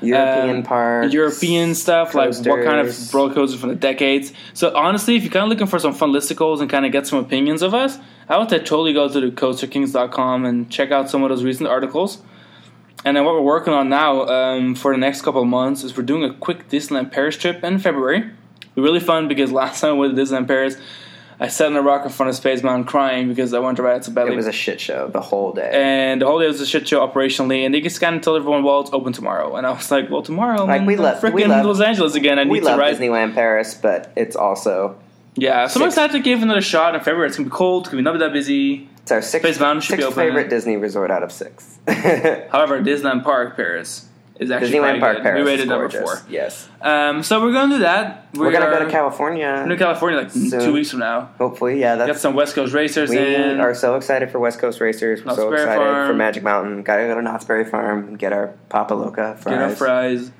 [0.02, 3.14] European um, parks, European stuff, like what kind of coasters.
[3.14, 4.32] roller coasters from the decades.
[4.52, 7.06] So honestly, if you're kind of looking for some fun listicles and kind of get
[7.06, 7.98] some opinions of us,
[8.28, 12.20] I would totally go to the coasterkings.com and check out some of those recent articles.
[13.04, 15.96] And then what we're working on now um, for the next couple of months is
[15.96, 18.18] we're doing a quick Disneyland Paris trip in February.
[18.18, 20.76] It'll be really fun because last time we went to Disneyland Paris,
[21.40, 23.82] I sat on a rock in front of Space Mountain crying because I wanted to
[23.82, 24.32] ride at Belly.
[24.32, 25.68] It was a shit show the whole day.
[25.72, 28.36] and the whole day was a shit show operationally, and they just kind of tell
[28.36, 31.20] everyone, "Well, it's open tomorrow." And I was like, "Well, tomorrow, Like, I'm we love-
[31.20, 32.38] we freaking love- Los Angeles again.
[32.38, 34.94] I need we to love ride." Disneyland Paris, but it's also
[35.34, 37.28] Yeah, so I'm excited to give another shot in February.
[37.28, 37.84] It's gonna be cold.
[37.84, 38.88] It's gonna be not be that busy.
[39.02, 40.16] it's our sixth, Space Mountain should be open.
[40.16, 41.78] favorite Disney resort out of six.
[41.86, 44.08] However, Disneyland Park Paris
[44.38, 45.22] is actually Disneyland pretty Park good.
[45.22, 46.00] Paris We rated number gorgeous.
[46.20, 46.30] four.
[46.30, 48.26] Yes, Um, so we're gonna do that.
[48.34, 49.46] we're, gonna go to California.
[49.46, 50.50] We're going to California like Soon.
[50.60, 51.30] two weeks from now.
[51.38, 51.94] Hopefully, yeah.
[51.94, 53.60] We Got That's some West Coast racers we in.
[53.60, 55.20] are so excited for West Coast Racers.
[55.20, 56.08] We're Knott's so Berry excited Farm.
[56.08, 56.82] for Magic Mountain.
[56.82, 59.54] Gotta go to Knott's Berry Farm and get our Papa Loca fries.
[59.54, 60.30] Get our fries.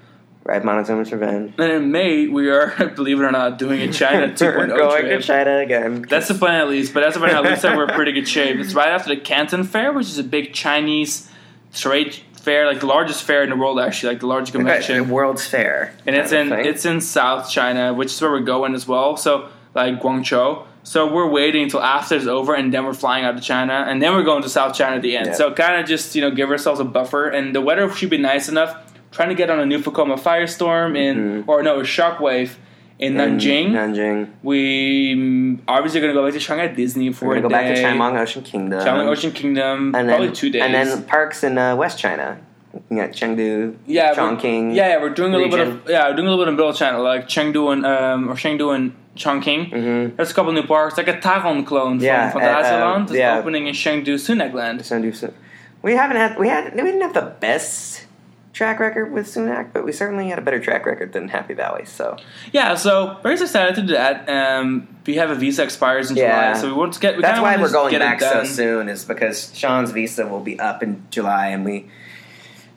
[0.45, 1.55] Ride Montezuma's Revenge.
[1.59, 4.77] And in May, we are, believe it or not, doing a China 2.0 We're oh
[4.77, 5.21] going trip.
[5.21, 6.03] to China again.
[6.09, 7.95] That's the plan at least, but as of right now, it looks like we're in
[7.95, 8.59] pretty good shape.
[8.59, 11.31] It's right after the Canton Fair, which is a big Chinese
[11.73, 15.09] trade fair, like the largest fair in the world, actually, like the largest the convention.
[15.09, 15.95] World's Fair.
[16.07, 16.67] And it's in thing.
[16.67, 19.17] it's in South China, which is where we're going as well.
[19.17, 20.67] So like Guangzhou.
[20.85, 24.03] So we're waiting until after it's over, and then we're flying out to China, and
[24.03, 25.29] then we're going to South China at the end.
[25.29, 25.35] Yeah.
[25.35, 28.19] So kind of just you know give ourselves a buffer, and the weather should be
[28.19, 28.92] nice enough.
[29.13, 32.57] Trying to get on a new Fukuoka firestorm in, or no, shockwave
[32.99, 33.21] in Mm-hmm.
[33.21, 33.71] In Nanjing.
[33.71, 34.31] Nanjing.
[34.43, 37.67] We mm, obviously going to go back to Shanghai Disney for We're a go back
[37.67, 37.83] to day.
[37.83, 38.81] Chimelong Ocean Kingdom.
[38.81, 40.63] Chimelong Ocean Kingdom, and probably then, two days.
[40.63, 42.41] And then parks in uh, West China.
[42.73, 44.75] Looking at Chengdu, yeah, Chongqing.
[44.75, 46.57] Yeah, yeah, we're doing a little bit of yeah, we're doing a little bit of
[46.57, 49.71] middle China, like Chengdu and um, or Chengdu and Chongqing.
[49.71, 50.17] Mm-hmm.
[50.17, 53.05] There's a couple new parks, like a Taron clone Yeah, from, from uh, Daziland um,
[53.07, 53.37] is yeah.
[53.39, 54.81] opening in Chengdu Sunac Land.
[54.81, 55.35] Chengdu Sun-
[55.83, 58.07] We haven't had we had we didn't have the best
[58.53, 61.85] track record with Sunac, but we certainly had a better track record than Happy Valley.
[61.85, 62.17] So
[62.53, 64.29] Yeah, so very excited to do that.
[64.29, 66.53] Um, we have a visa expires in Yeah.
[66.53, 67.17] July, so we want to get.
[67.17, 70.83] We that's why we're going back so soon, is because Sean's visa will be up
[70.83, 71.89] in July, and we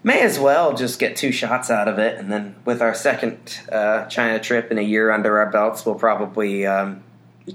[0.04, 3.60] may as well just get two shots out of it, and then with our second
[3.72, 6.66] uh, China trip in a year under our belts, we'll probably.
[6.66, 7.04] Um,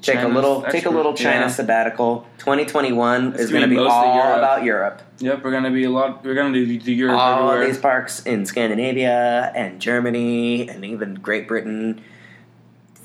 [0.02, 1.48] Take a little, take a little China yeah.
[1.48, 2.26] sabbatical.
[2.38, 4.38] 2021 It's is gonna be be all Europe.
[4.38, 5.02] about Europe.
[5.18, 6.24] Yep, we're gonna be a lot.
[6.24, 7.66] We're gonna do the Europe all everywhere.
[7.66, 12.00] these parks in Scandinavia and Germany and even Great Britain,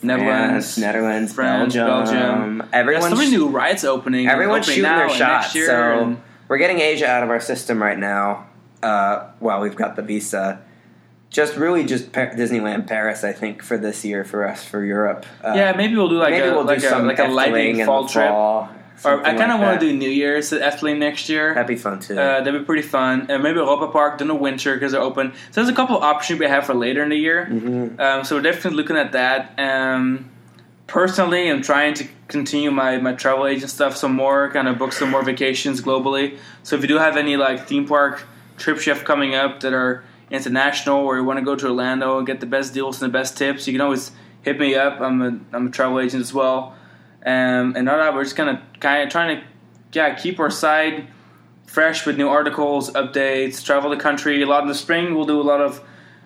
[0.03, 1.87] Netherlands, France, Netherlands, France, Belgium.
[2.59, 2.69] Belgium.
[2.71, 4.27] Everyone's so many new rides opening.
[4.27, 5.45] everyone's opening shooting their and shot.
[5.45, 8.45] So and- we're getting Asia out of our system right now.
[8.83, 10.61] Uh, while we've got the visa,
[11.35, 13.25] just really just Disneyland Paris.
[13.25, 15.25] I think for this year for us for Europe.
[15.43, 17.27] Uh, yeah, maybe we'll do like maybe a we'll like do a some like a
[17.27, 18.29] lightning fall trip.
[18.29, 18.69] fall,
[19.03, 21.53] Or I kind of like want to do New Year's at Efteling next year.
[21.53, 22.13] That'd be fun too.
[22.13, 23.27] Uh, that'd be pretty fun.
[23.29, 25.33] And maybe Europa Park in the winter because they're open.
[25.51, 27.49] So there's a couple options we have for later in the year.
[27.51, 27.99] Mhm.
[27.99, 29.59] Um, so we're definitely looking at that.
[29.59, 30.29] Um,
[30.87, 34.93] personally, I'm trying to continue my, my travel agent stuff some more, kind of book
[34.93, 36.37] some more vacations globally.
[36.63, 38.23] So if you do have any like theme park
[38.57, 42.17] trips you have coming up that are international or you want to go to Orlando
[42.17, 44.11] and get the best deals and the best tips, you can always
[44.41, 45.01] hit me up.
[45.01, 46.75] I'm a, I'm a travel agent as well.
[47.25, 49.43] Um, and all that, we're just kind of kind of trying to
[49.93, 51.07] yeah keep our side
[51.65, 54.41] fresh with new articles, updates, travel the country.
[54.41, 55.81] A lot in the spring, we'll do a lot of.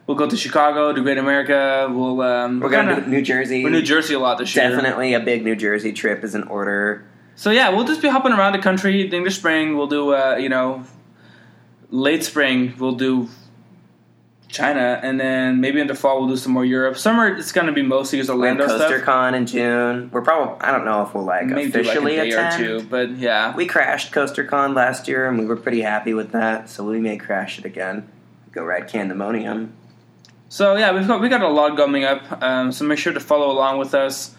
[0.07, 1.87] We'll go to Chicago, to Great America.
[1.89, 3.63] We'll um, we're gonna New Jersey.
[3.63, 4.69] we're New Jersey a lot this year.
[4.69, 7.05] Definitely a big New Jersey trip is in order.
[7.35, 9.13] So yeah, we'll just be hopping around the country.
[9.13, 10.83] In the spring, we'll do uh, you know,
[11.91, 13.29] late spring we'll do
[14.49, 16.97] China, and then maybe in the fall we'll do some more Europe.
[16.97, 19.03] Summer it's gonna be mostly just We Orlando Coaster stuff.
[19.03, 20.09] Con in June.
[20.11, 22.63] We're probably I don't know if we'll like Maybe do, like a officially day attend.
[22.63, 23.55] or two, but yeah.
[23.55, 26.99] We crashed Coaster Con last year and we were pretty happy with that, so we
[26.99, 28.09] may crash it again.
[28.51, 29.69] Go ride Candymonium.
[30.49, 32.41] So yeah, we've got we got a lot coming up.
[32.41, 34.35] Um, so make sure to follow along with us.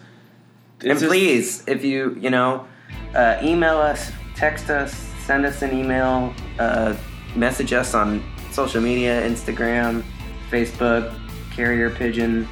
[0.81, 2.67] And It's just- please, if you you know,
[3.15, 4.93] uh, email us, text us,
[5.25, 6.95] send us an email, uh,
[7.35, 8.21] message us on
[8.51, 10.03] social media, Instagram,
[10.49, 11.13] Facebook,
[11.51, 12.47] carrier pigeon.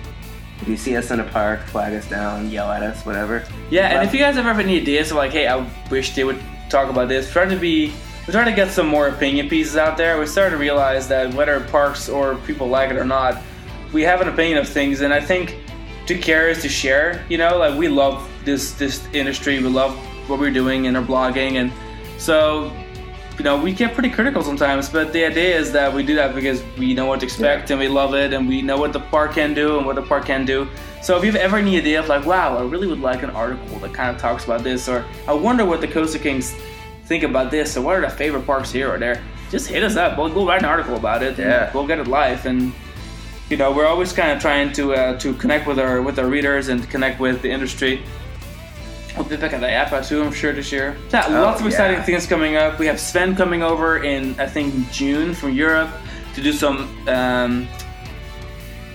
[0.62, 3.46] If you see us in a park, flag us down, yell at us, whatever.
[3.70, 6.24] Yeah, and if you guys ever have any ideas of like, hey, I wish they
[6.24, 7.94] would talk about this, try to be,
[8.28, 10.20] we're trying to get some more opinion pieces out there.
[10.20, 13.42] We started to realize that whether parks or people like it or not,
[13.94, 15.58] we have an opinion of things, and I think
[16.06, 17.26] to care is to share.
[17.30, 19.96] You know, like we love this this industry, we love
[20.30, 21.72] what we're doing in our blogging, and
[22.20, 22.72] so
[23.40, 24.90] you know we get pretty critical sometimes.
[24.90, 27.80] But the idea is that we do that because we know what to expect and
[27.80, 30.26] we love it, and we know what the park can do and what the park
[30.26, 30.68] can do.
[31.02, 33.80] So if you've ever any idea of like, wow, I really would like an article
[33.80, 36.54] that kind of talks about this, or I wonder what the Coaster Kings
[37.06, 39.96] think about this, or what are the favorite parks here or there, just hit us
[39.96, 40.18] up.
[40.18, 41.40] We'll, we'll write an article about it.
[41.40, 41.72] and Yeah.
[41.74, 42.74] we'll get it live and
[43.50, 46.28] you know we're always kind of trying to uh, to connect with our with our
[46.28, 48.04] readers and connect with the industry.
[49.18, 50.96] We'll be back at the APA too, I'm sure this year.
[51.12, 52.04] Yeah, Oh, lots of exciting yeah.
[52.04, 52.80] things coming up.
[52.80, 55.90] We have Sven coming over in I think June from Europe
[56.36, 57.68] to do some um,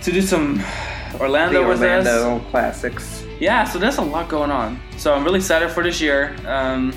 [0.03, 0.63] to do some
[1.21, 2.07] Orlando, The with us.
[2.07, 3.25] Orlando classics.
[3.41, 4.81] Yeah, so there's a lot going on.
[4.97, 6.35] So I'm really excited for this year.
[6.47, 6.93] Um,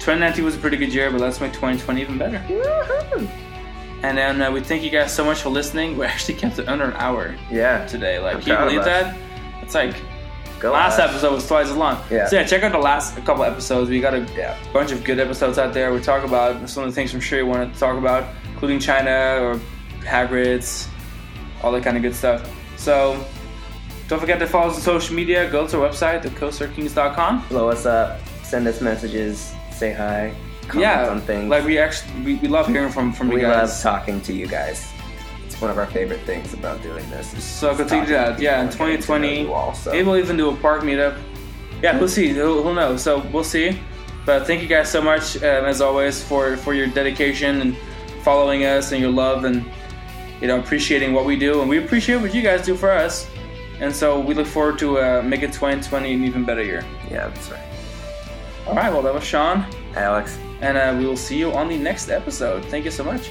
[0.00, 2.38] 2019 was a pretty good year, but let's make 2020 even better.
[2.48, 3.28] Woohoo!
[4.02, 5.96] And then uh, we thank you guys so much for listening.
[5.96, 7.86] We actually kept it under an hour Yeah.
[7.86, 8.18] today.
[8.20, 9.16] Like, I'm can you believe that?
[9.62, 9.94] It's like
[10.64, 11.98] Go last episode was twice as long.
[12.10, 12.26] Yeah.
[12.28, 13.90] So yeah, check out the last couple episodes.
[13.90, 14.56] We got a Yeah.
[14.72, 15.92] bunch of good episodes out there.
[15.92, 18.78] We talk about some of the things I'm sure you want to talk about, including
[18.78, 19.60] China or
[20.04, 20.88] Hagrid's,
[21.62, 22.48] all that kind of good stuff.
[22.76, 23.22] So
[24.08, 25.50] don't forget to follow us on social media.
[25.50, 27.44] Go to our website, thecoasterkings.com.
[27.50, 28.20] Blow us up.
[28.42, 29.52] Send us messages.
[29.70, 30.32] Say hi.
[30.68, 31.50] Comment Yeah, on things.
[31.50, 33.54] like we actually we, we love hearing from from we you guys.
[33.54, 34.93] We love talking to you guys.
[35.64, 37.32] One of our favorite things about doing this.
[37.32, 38.38] is So continue that.
[38.38, 39.92] Yeah, in people and getting to know 2020, all, so.
[39.92, 41.18] maybe we'll even do a park meetup.
[41.82, 42.28] Yeah, we'll see.
[42.28, 43.02] Who, who knows?
[43.02, 43.80] So we'll see.
[44.26, 47.78] But thank you guys so much, um, as always, for for your dedication and
[48.22, 49.64] following us and your love and
[50.42, 53.26] you know appreciating what we do, and we appreciate what you guys do for us.
[53.80, 56.84] And so we look forward to uh, making 2020 an even better year.
[57.10, 57.64] Yeah, that's right.
[58.66, 59.64] All right, well, that was Sean,
[59.96, 60.38] Alex.
[60.60, 62.62] and uh, we will see you on the next episode.
[62.66, 63.30] Thank you so much.